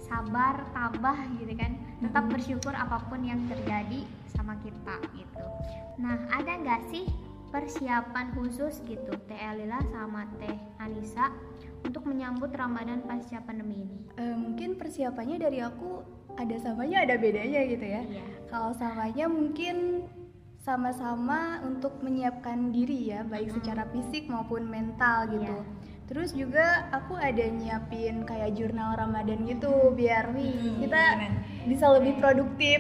sabar, 0.01 0.67
tabah 0.75 1.19
gitu 1.39 1.53
kan. 1.57 1.79
Tetap 2.03 2.25
bersyukur 2.29 2.75
apa 2.75 2.99
pun 3.07 3.23
yang 3.23 3.41
terjadi 3.47 4.05
sama 4.33 4.59
kita 4.61 4.99
gitu. 5.15 5.45
Nah, 6.03 6.19
ada 6.33 6.59
nggak 6.59 6.83
sih 6.91 7.07
persiapan 7.53 8.33
khusus 8.33 8.81
gitu 8.89 9.13
Teh 9.29 9.37
Elila 9.37 9.79
sama 9.93 10.25
Teh 10.41 10.57
Anissa 10.81 11.29
untuk 11.85 12.09
menyambut 12.09 12.51
Ramadan 12.57 13.05
pasca 13.05 13.45
pandemi 13.45 13.85
ini? 13.85 13.99
Eh, 14.17 14.35
mungkin 14.35 14.81
persiapannya 14.81 15.37
dari 15.37 15.61
aku 15.61 16.01
ada 16.41 16.57
samanya 16.57 17.05
ada 17.05 17.15
bedanya 17.21 17.61
gitu 17.69 17.85
ya. 17.85 18.03
Iya. 18.09 18.25
Kalau 18.49 18.73
samanya 18.73 19.29
mungkin 19.29 20.09
sama-sama 20.63 21.59
untuk 21.67 21.99
menyiapkan 22.07 22.71
diri 22.71 23.11
ya, 23.11 23.27
baik 23.27 23.51
secara 23.51 23.83
fisik 23.91 24.31
maupun 24.31 24.71
mental 24.71 25.27
gitu. 25.35 25.59
Iya. 25.59 25.91
Terus 26.07 26.31
juga 26.31 26.87
aku 26.95 27.19
ada 27.19 27.43
nyiapin 27.51 28.23
kayak 28.23 28.55
jurnal 28.55 28.95
Ramadan 28.95 29.43
gitu 29.43 29.91
biar 29.91 30.31
kita 30.79 31.03
keren. 31.19 31.35
bisa 31.67 31.87
lebih 31.91 32.15
produktif. 32.23 32.79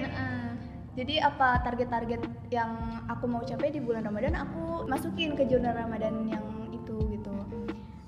Jadi 0.92 1.25
apa 1.25 1.64
target-target 1.64 2.21
yang 2.53 3.03
aku 3.09 3.25
mau 3.25 3.40
capai 3.40 3.73
di 3.73 3.81
bulan 3.81 4.05
Ramadan 4.05 4.37
aku 4.37 4.85
masukin 4.85 5.33
ke 5.33 5.49
jurnal 5.49 5.73
Ramadan 5.73 6.29
yang 6.29 6.45
itu 6.68 6.97
gitu. 7.09 7.33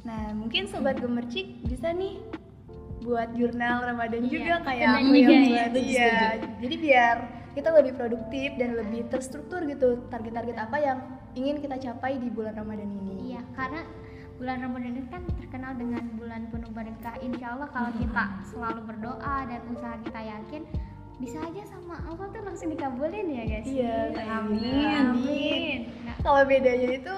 Nah, 0.05 0.37
mungkin 0.37 0.69
sobat 0.69 1.01
gemercik 1.01 1.65
bisa 1.65 1.97
nih 1.97 2.21
buat 3.01 3.33
jurnal 3.33 3.89
Ramadan 3.89 4.29
Iya, 4.29 4.33
juga 4.37 4.55
kayak 4.69 4.89
aku 5.01 5.17
yang 5.17 5.33
ya, 5.49 5.65
buat. 5.65 5.71
Iya. 5.81 6.15
Jadi 6.61 6.75
biar 6.77 7.17
kita 7.55 7.71
lebih 7.71 7.95
produktif 7.95 8.53
dan 8.59 8.75
lebih 8.75 9.07
terstruktur 9.09 9.63
gitu 9.65 10.03
target-target 10.11 10.57
apa 10.59 10.77
yang 10.77 10.99
ingin 11.35 11.59
kita 11.59 11.79
capai 11.81 12.19
di 12.19 12.29
bulan 12.29 12.55
Ramadan 12.55 12.91
ini. 12.91 13.35
Iya, 13.35 13.43
karena 13.55 13.83
bulan 14.35 14.59
Ramadan 14.61 14.93
itu 14.99 15.09
kan 15.09 15.23
terkenal 15.39 15.73
dengan 15.79 16.03
bulan 16.19 16.51
penuh 16.51 16.71
berkah. 16.71 17.15
Insya 17.23 17.55
Allah 17.55 17.71
kalau 17.71 17.91
kita 17.95 18.23
selalu 18.51 18.81
berdoa 18.85 19.37
dan 19.47 19.61
usaha 19.71 19.95
kita 20.03 20.21
yakin, 20.21 20.63
bisa 21.15 21.39
aja 21.39 21.63
sama 21.71 22.03
Allah 22.05 22.27
tuh 22.35 22.43
langsung 22.43 22.69
dikabulin 22.69 23.27
ya 23.31 23.43
guys. 23.47 23.67
Iya, 23.67 23.99
Amin. 24.35 24.95
Amin. 25.15 25.79
Nah, 26.03 26.15
Kalau 26.27 26.43
bedanya 26.43 26.91
itu 26.91 27.15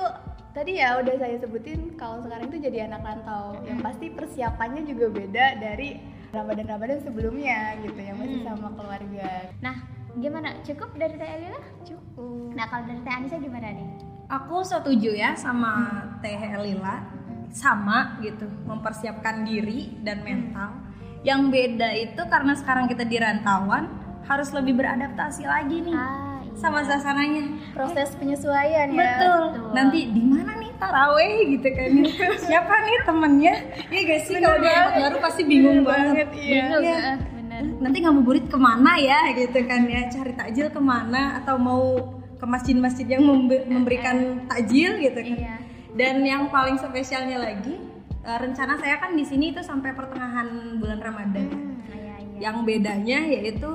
tadi 0.53 0.77
ya 0.77 1.01
udah 1.01 1.17
saya 1.17 1.37
sebutin 1.41 1.97
kalau 1.97 2.21
sekarang 2.21 2.53
itu 2.53 2.61
jadi 2.61 2.89
anak 2.89 3.01
rantau 3.05 3.57
yang 3.65 3.81
pasti 3.81 4.13
persiapannya 4.13 4.85
juga 4.85 5.09
beda 5.09 5.61
dari 5.61 5.97
Ramadan-Ramadan 6.33 7.01
sebelumnya 7.01 7.81
gitu 7.81 7.97
yang 7.97 8.17
masih 8.21 8.45
Hmm. 8.45 8.49
sama 8.53 8.69
keluarga. 8.77 9.53
nah, 9.65 9.77
gimana? 10.17 10.49
Cukup 10.63 10.91
dari 10.95 11.15
Teh 11.15 11.29
Elila? 11.31 11.61
Cukup. 11.83 12.53
Nah, 12.53 12.65
kalau 12.67 12.85
dari 12.85 13.01
Teh 13.01 13.13
Anissa 13.13 13.37
gimana 13.37 13.69
nih? 13.71 13.89
Aku 14.27 14.59
setuju 14.61 15.15
ya 15.15 15.33
sama 15.33 15.73
Teh 16.19 16.35
Lila 16.59 16.99
sama 17.49 18.19
gitu 18.19 18.45
mempersiapkan 18.65 19.47
diri 19.47 19.95
dan 20.03 20.21
mental. 20.21 20.83
Yang 21.23 21.41
beda 21.49 21.89
itu 21.95 22.23
karena 22.27 22.53
sekarang 22.53 22.87
kita 22.87 23.03
di 23.03 23.17
rantauan 23.17 23.87
harus 24.27 24.51
lebih 24.51 24.75
beradaptasi 24.75 25.47
lagi 25.47 25.79
nih 25.81 25.95
Ah, 25.95 26.43
iya. 26.43 26.59
sama 26.59 26.83
suasananya. 26.83 27.71
Proses 27.71 28.19
penyesuaian 28.19 28.91
ya. 28.91 28.99
Betul. 28.99 29.43
Betul. 29.53 29.71
Nanti 29.73 29.99
di 30.11 30.23
mana 30.23 30.53
nih 30.57 30.71
taraweh 30.75 31.33
gitu 31.53 31.69
kan? 31.71 31.91
Siapa 32.51 32.75
nih 32.83 32.97
temennya? 33.07 33.55
Iya 33.87 34.01
gak 34.03 34.21
sih 34.27 34.35
kalau 34.37 34.59
di 34.59 34.67
tempat 34.67 34.95
baru 34.99 35.17
pasti 35.23 35.43
bingung 35.47 35.81
banget. 35.83 36.27
Iya. 36.35 36.63
Bingung, 36.67 36.83
Iya. 36.83 36.99
Ah, 37.57 37.63
bener. 37.65 37.81
Nanti 37.81 37.99
ngabuburit 38.05 38.47
ke 38.53 38.59
mana 38.61 38.93
ya 39.01 39.33
gitu 39.33 39.59
kan 39.65 39.89
ya? 39.89 40.13
Cari 40.13 40.33
takjil 40.37 40.69
ke 40.69 40.81
mana 40.81 41.41
atau 41.41 41.57
mau 41.57 41.85
ke 42.37 42.45
masjid-masjid 42.45 43.09
yang 43.09 43.25
membe- 43.25 43.65
memberikan 43.65 44.45
takjil 44.45 45.01
gitu 45.01 45.21
kan? 45.25 45.37
Iya. 45.41 45.57
Dan 45.97 46.21
yang 46.29 46.53
paling 46.53 46.77
spesialnya 46.77 47.41
lagi, 47.41 47.81
eh, 48.21 48.39
rencana 48.39 48.77
saya 48.77 49.01
kan 49.01 49.17
di 49.17 49.25
sini 49.25 49.57
itu 49.57 49.65
sampai 49.65 49.97
pertengahan 49.97 50.77
bulan 50.77 51.01
Ramadan. 51.01 51.49
Hmm, 51.49 51.81
iya, 51.89 52.15
iya. 52.21 52.39
Yang 52.53 52.57
bedanya 52.69 53.19
yaitu 53.25 53.71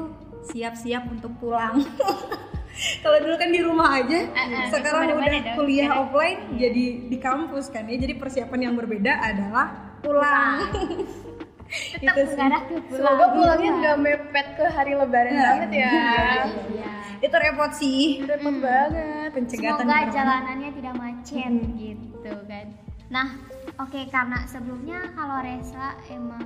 siap-siap 0.54 1.10
untuk 1.10 1.34
pulang. 1.42 1.82
Kalau 3.04 3.18
dulu 3.20 3.36
kan 3.36 3.50
di 3.52 3.62
rumah 3.62 4.00
aja, 4.00 4.32
ah, 4.32 4.72
sekarang 4.72 5.12
ke 5.12 5.14
mana-mana 5.14 5.28
udah 5.28 5.44
dong. 5.44 5.58
kuliah 5.60 5.92
offline 5.92 6.40
jadi 6.56 6.86
di 7.12 7.18
kampus 7.20 7.68
kan 7.68 7.84
ya. 7.90 8.00
Jadi 8.00 8.14
persiapan 8.16 8.60
yang 8.72 8.74
berbeda 8.80 9.12
adalah 9.22 9.98
pulang. 10.00 10.58
Tetap 11.72 12.14
Itu 12.14 12.22
mengarah 12.30 12.62
ke 12.68 12.76
pulang. 12.84 13.00
Semoga 13.00 13.26
pulangnya 13.32 13.72
nggak 13.74 13.98
mepet 13.98 14.48
ke 14.56 14.66
hari 14.68 14.94
lebaran 14.94 15.32
Iya. 15.32 15.44
banget 15.48 15.70
ya. 15.72 15.92
Iya. 15.92 16.92
Itu 17.22 17.36
repot 17.38 17.72
sih. 17.74 18.02
Repot 18.22 18.56
banget. 18.60 19.30
Pencegatan 19.32 19.80
Semoga 19.80 19.96
rumah. 19.98 20.12
jalanannya 20.12 20.70
tidak 20.74 20.94
macet 20.98 21.54
gitu 21.74 22.32
kan. 22.46 22.66
Nah, 23.08 23.28
oke 23.78 24.00
karena 24.08 24.40
sebelumnya 24.46 25.00
kalau 25.14 25.38
Resa 25.40 25.96
emang 26.08 26.44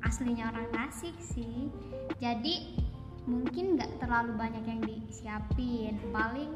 aslinya 0.00 0.48
orang 0.48 0.68
Tasik 0.70 1.16
sih. 1.18 1.68
Jadi 2.16 2.76
mungkin 3.24 3.76
nggak 3.76 4.00
terlalu 4.00 4.32
banyak 4.34 4.64
yang 4.64 4.80
disiapin. 4.82 6.00
Paling 6.08 6.52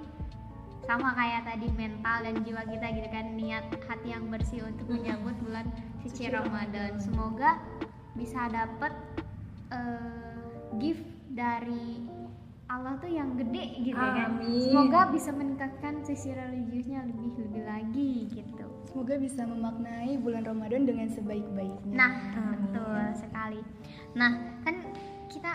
sama 0.83 1.15
kayak 1.15 1.47
tadi 1.47 1.71
mental 1.73 2.27
dan 2.27 2.35
jiwa 2.43 2.63
kita 2.67 2.87
gitu 2.91 3.09
kan 3.09 3.27
niat 3.39 3.63
hati 3.87 4.09
yang 4.11 4.27
bersih 4.27 4.67
untuk 4.67 4.91
menyambut 4.91 5.37
bulan 5.41 5.69
suci 6.03 6.27
Ramadan. 6.27 6.99
Semoga 6.99 7.61
bisa 8.17 8.49
dapet 8.53 8.93
eh, 9.73 10.37
gift 10.81 11.05
dari 11.33 12.05
Allah 12.73 12.97
tuh 12.97 13.13
yang 13.13 13.37
gede 13.37 13.85
gitu 13.85 14.01
ya 14.01 14.17
kan. 14.17 14.41
Amin. 14.41 14.73
Semoga 14.73 15.01
bisa 15.13 15.31
meningkatkan 15.37 16.01
sisi 16.09 16.33
religiusnya 16.33 17.05
lebih 17.05 17.37
lebih 17.37 17.63
lagi 17.69 18.13
gitu. 18.33 18.67
Semoga 18.89 19.21
bisa 19.21 19.45
memaknai 19.45 20.17
bulan 20.17 20.49
Ramadan 20.49 20.89
dengan 20.89 21.13
sebaik-baiknya. 21.13 21.93
Nah, 21.93 22.13
Amin. 22.33 22.73
betul 22.73 23.03
sekali. 23.21 23.61
Nah, 24.17 24.41
kan 24.65 24.81
kita 25.29 25.53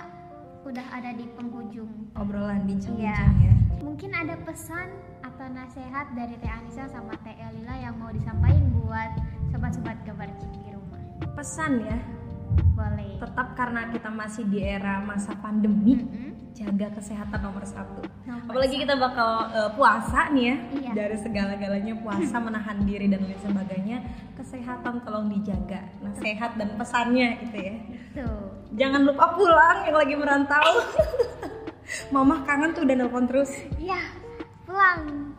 udah 0.62 0.86
ada 0.94 1.16
di 1.18 1.26
penghujung. 1.34 1.90
Obrolan 2.14 2.70
bincang-bincang 2.70 3.34
ya. 3.42 3.54
Mungkin 3.82 4.14
ada 4.14 4.38
pesan 4.46 4.94
atau 5.26 5.48
nasihat 5.50 6.14
dari 6.14 6.38
Teh 6.38 6.52
Anissa 6.54 6.86
sama 6.92 7.18
Teh 7.26 7.34
Elila 7.34 7.76
yang 7.82 7.98
mau 7.98 8.14
disampaikan 8.14 8.62
buat 8.78 9.12
sobat-sobat 9.50 9.98
kebarcik 10.06 10.52
di 10.62 10.70
rumah. 10.70 11.02
Pesan 11.34 11.82
ya, 11.82 11.98
Boleh. 12.74 13.18
tetap 13.18 13.48
karena 13.54 13.90
kita 13.90 14.10
masih 14.10 14.46
di 14.46 14.62
era 14.62 15.02
masa 15.02 15.34
pandemi, 15.34 15.98
Mm-mm. 15.98 16.54
jaga 16.54 16.94
kesehatan 16.94 17.40
nomor 17.42 17.66
satu. 17.66 18.06
Nomor 18.24 18.46
Apalagi 18.48 18.78
kita 18.78 18.94
bakal 18.94 19.30
eh, 19.50 19.70
puasa 19.74 20.30
nih 20.30 20.44
ya, 20.44 20.56
Iya. 20.72 20.92
dari 20.94 21.18
segala-galanya 21.18 21.94
puasa 21.98 22.38
menahan 22.46 22.78
diri 22.84 23.10
dan 23.10 23.22
lain 23.22 23.40
sebagainya. 23.40 23.98
Kesehatan 24.34 25.02
tolong 25.02 25.28
dijaga. 25.28 25.82
Nah, 26.00 26.14
sehat 26.16 26.56
dan 26.56 26.78
pesannya 26.78 27.42
gitu 27.44 27.58
ya. 27.58 27.76
Jangan 28.78 29.02
lupa 29.04 29.34
pulang 29.34 29.78
yang 29.84 29.98
lagi 29.98 30.14
merantau. 30.14 30.68
Mama 32.14 32.44
kangen 32.44 32.72
tuh 32.72 32.84
udah 32.84 32.96
nelpon 32.96 33.26
terus. 33.26 33.50
Iya, 33.76 33.98
pulang. 34.62 35.34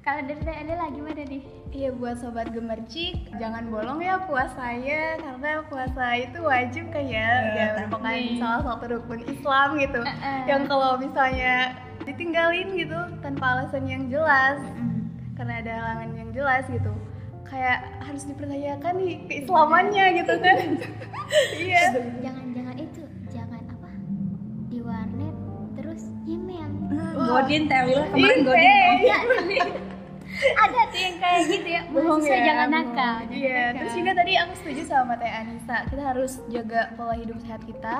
Kalau 0.00 0.20
dari 0.20 0.36
Teh 0.36 0.56
Elila 0.60 0.90
gimana 0.90 1.22
nih? 1.24 1.42
Iya 1.74 1.90
buat 1.90 2.22
sobat 2.22 2.54
gemercik, 2.54 3.34
jangan 3.34 3.66
bolong 3.66 3.98
ya 3.98 4.22
puasanya 4.22 5.18
karena 5.18 5.58
puasa 5.66 6.06
itu 6.22 6.38
wajib 6.38 6.86
kan 6.94 7.02
ya, 7.02 7.26
ya 7.50 7.66
merupakan 7.82 8.14
salah 8.38 8.60
satu 8.62 8.84
rukun 8.94 9.26
Islam 9.26 9.74
gitu. 9.82 10.06
Eh-eh. 10.06 10.40
Yang 10.46 10.62
kalau 10.70 10.94
misalnya 11.02 11.74
ditinggalin 12.06 12.78
gitu 12.78 12.94
tanpa 13.26 13.58
alasan 13.58 13.90
yang 13.90 14.06
jelas, 14.06 14.62
Mm. 14.78 15.02
karena 15.34 15.54
ada 15.66 15.72
halangan 15.82 16.10
yang 16.14 16.30
jelas 16.30 16.62
gitu, 16.70 16.94
kayak 17.42 17.82
harus 18.06 18.22
dipertanyakan 18.22 18.92
nih 19.02 19.14
keislamannya 19.26 20.04
gitu 20.22 20.34
kan. 20.38 20.58
Iya. 21.58 21.82
Jangan-jangan 22.22 22.76
itu, 22.78 23.02
jangan 23.34 23.62
apa? 23.66 23.90
Di 24.70 24.78
warnet 24.78 25.34
terus 25.74 26.06
email. 26.30 26.70
Godin 27.18 27.66
Lila 27.66 28.06
kemarin 28.14 28.40
Godin. 28.46 28.98
Ada 30.34 30.80
tuh 30.86 31.00
yang 31.00 31.16
kayak 31.16 31.40
gitu 31.46 31.68
ya. 31.68 31.82
bohong 31.86 32.20
ya 32.20 32.38
jangan 32.42 32.68
nakal. 32.68 33.14
jangan 33.22 33.30
iya 33.30 33.54
nakal. 33.64 33.76
terus 33.76 33.92
juga 33.94 34.10
tadi 34.14 34.32
aku 34.34 34.52
setuju 34.56 34.82
sama 34.84 35.12
Teh 35.14 35.32
Anissa 35.32 35.76
kita 35.86 36.02
harus 36.04 36.32
jaga 36.48 36.80
pola 36.92 37.14
hidup 37.14 37.38
sehat 37.38 37.62
kita 37.62 37.96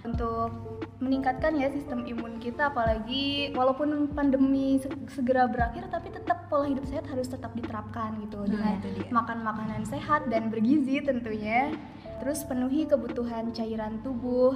untuk 0.00 0.50
meningkatkan 0.98 1.52
ya 1.54 1.68
sistem 1.68 2.04
imun 2.04 2.38
kita 2.38 2.68
apalagi 2.68 3.24
walaupun 3.52 3.88
pandemi 4.08 4.76
se- 4.76 4.88
segera 5.10 5.46
berakhir 5.46 5.88
tapi 5.88 6.08
tetap 6.08 6.46
pola 6.46 6.64
hidup 6.64 6.84
sehat 6.84 7.04
harus 7.04 7.26
tetap 7.26 7.50
diterapkan 7.52 8.14
gitu 8.20 8.40
Nah, 8.40 8.78
dengan 8.78 8.78
makan 9.12 9.38
makanan 9.42 9.82
sehat 9.84 10.26
dan 10.26 10.48
bergizi 10.48 11.00
tentunya 11.00 11.72
terus 12.18 12.42
penuhi 12.42 12.84
kebutuhan 12.84 13.50
cairan 13.50 13.98
tubuh 14.00 14.54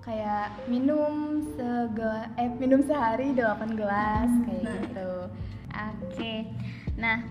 kayak 0.00 0.48
minum 0.66 1.38
segela 1.50 2.32
eh 2.34 2.48
minum 2.50 2.80
sehari 2.80 3.30
8 3.30 3.44
gelas 3.74 4.30
kayak 4.42 4.62
Nah. 4.62 4.74
gitu 4.80 5.10
Oke. 6.04 6.46
Nah, 7.00 7.24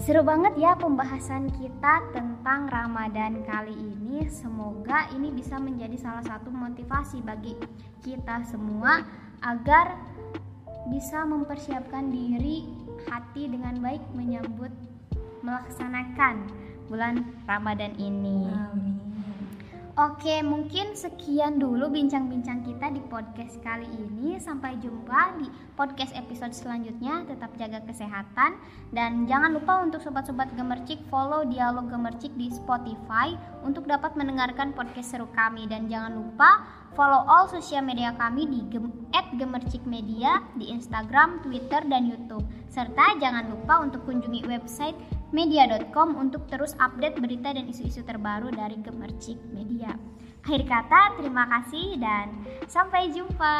seru 0.00 0.24
banget 0.24 0.56
ya 0.56 0.78
pembahasan 0.78 1.52
kita 1.60 2.08
tentang 2.16 2.70
Ramadan 2.70 3.44
kali 3.44 3.74
ini. 3.74 4.24
Semoga 4.30 5.10
ini 5.12 5.28
bisa 5.34 5.60
menjadi 5.60 5.96
salah 6.00 6.24
satu 6.24 6.48
motivasi 6.48 7.20
bagi 7.20 7.58
kita 8.00 8.46
semua 8.48 9.04
agar 9.44 9.98
bisa 10.88 11.22
mempersiapkan 11.28 12.08
diri 12.08 12.64
hati 13.06 13.46
dengan 13.46 13.76
baik 13.84 14.00
menyambut 14.16 14.72
melaksanakan 15.44 16.48
bulan 16.88 17.20
Ramadan 17.44 17.92
ini. 18.00 18.48
Amin. 18.48 18.96
Oke, 19.98 20.46
mungkin 20.46 20.94
sekian 20.94 21.58
dulu 21.58 21.90
bincang-bincang 21.90 22.62
kita 22.62 22.94
di 22.94 23.02
podcast 23.10 23.58
kali 23.66 23.82
ini. 23.98 24.38
Sampai 24.38 24.78
jumpa 24.78 25.34
di 25.42 25.50
podcast 25.74 26.14
episode 26.14 26.54
selanjutnya. 26.54 27.26
Tetap 27.26 27.50
jaga 27.58 27.82
kesehatan 27.82 28.62
dan 28.94 29.26
jangan 29.26 29.58
lupa 29.58 29.82
untuk 29.82 29.98
sobat-sobat 29.98 30.54
Gemercik 30.54 31.02
follow 31.10 31.42
Dialog 31.50 31.90
Gemercik 31.90 32.30
di 32.38 32.46
Spotify 32.46 33.34
untuk 33.66 33.90
dapat 33.90 34.14
mendengarkan 34.14 34.70
podcast 34.70 35.18
seru 35.18 35.26
kami 35.34 35.66
dan 35.66 35.90
jangan 35.90 36.14
lupa 36.14 36.62
follow 36.94 37.26
all 37.26 37.50
sosial 37.50 37.82
media 37.82 38.14
kami 38.14 38.46
di 38.46 38.70
@gemercikmedia 39.34 40.46
di 40.54 40.70
Instagram, 40.70 41.42
Twitter, 41.42 41.82
dan 41.90 42.06
YouTube. 42.06 42.46
Serta 42.70 43.18
jangan 43.18 43.50
lupa 43.50 43.82
untuk 43.82 44.06
kunjungi 44.06 44.46
website 44.46 44.94
media.com 45.30 46.16
untuk 46.16 46.48
terus 46.48 46.72
update 46.80 47.20
berita 47.20 47.52
dan 47.52 47.68
isu-isu 47.68 48.00
terbaru 48.04 48.48
dari 48.52 48.80
Gemercik 48.80 49.36
Media. 49.52 49.92
Akhir 50.44 50.64
kata, 50.64 51.20
terima 51.20 51.44
kasih 51.44 52.00
dan 52.00 52.32
sampai 52.64 53.12
jumpa. 53.12 53.56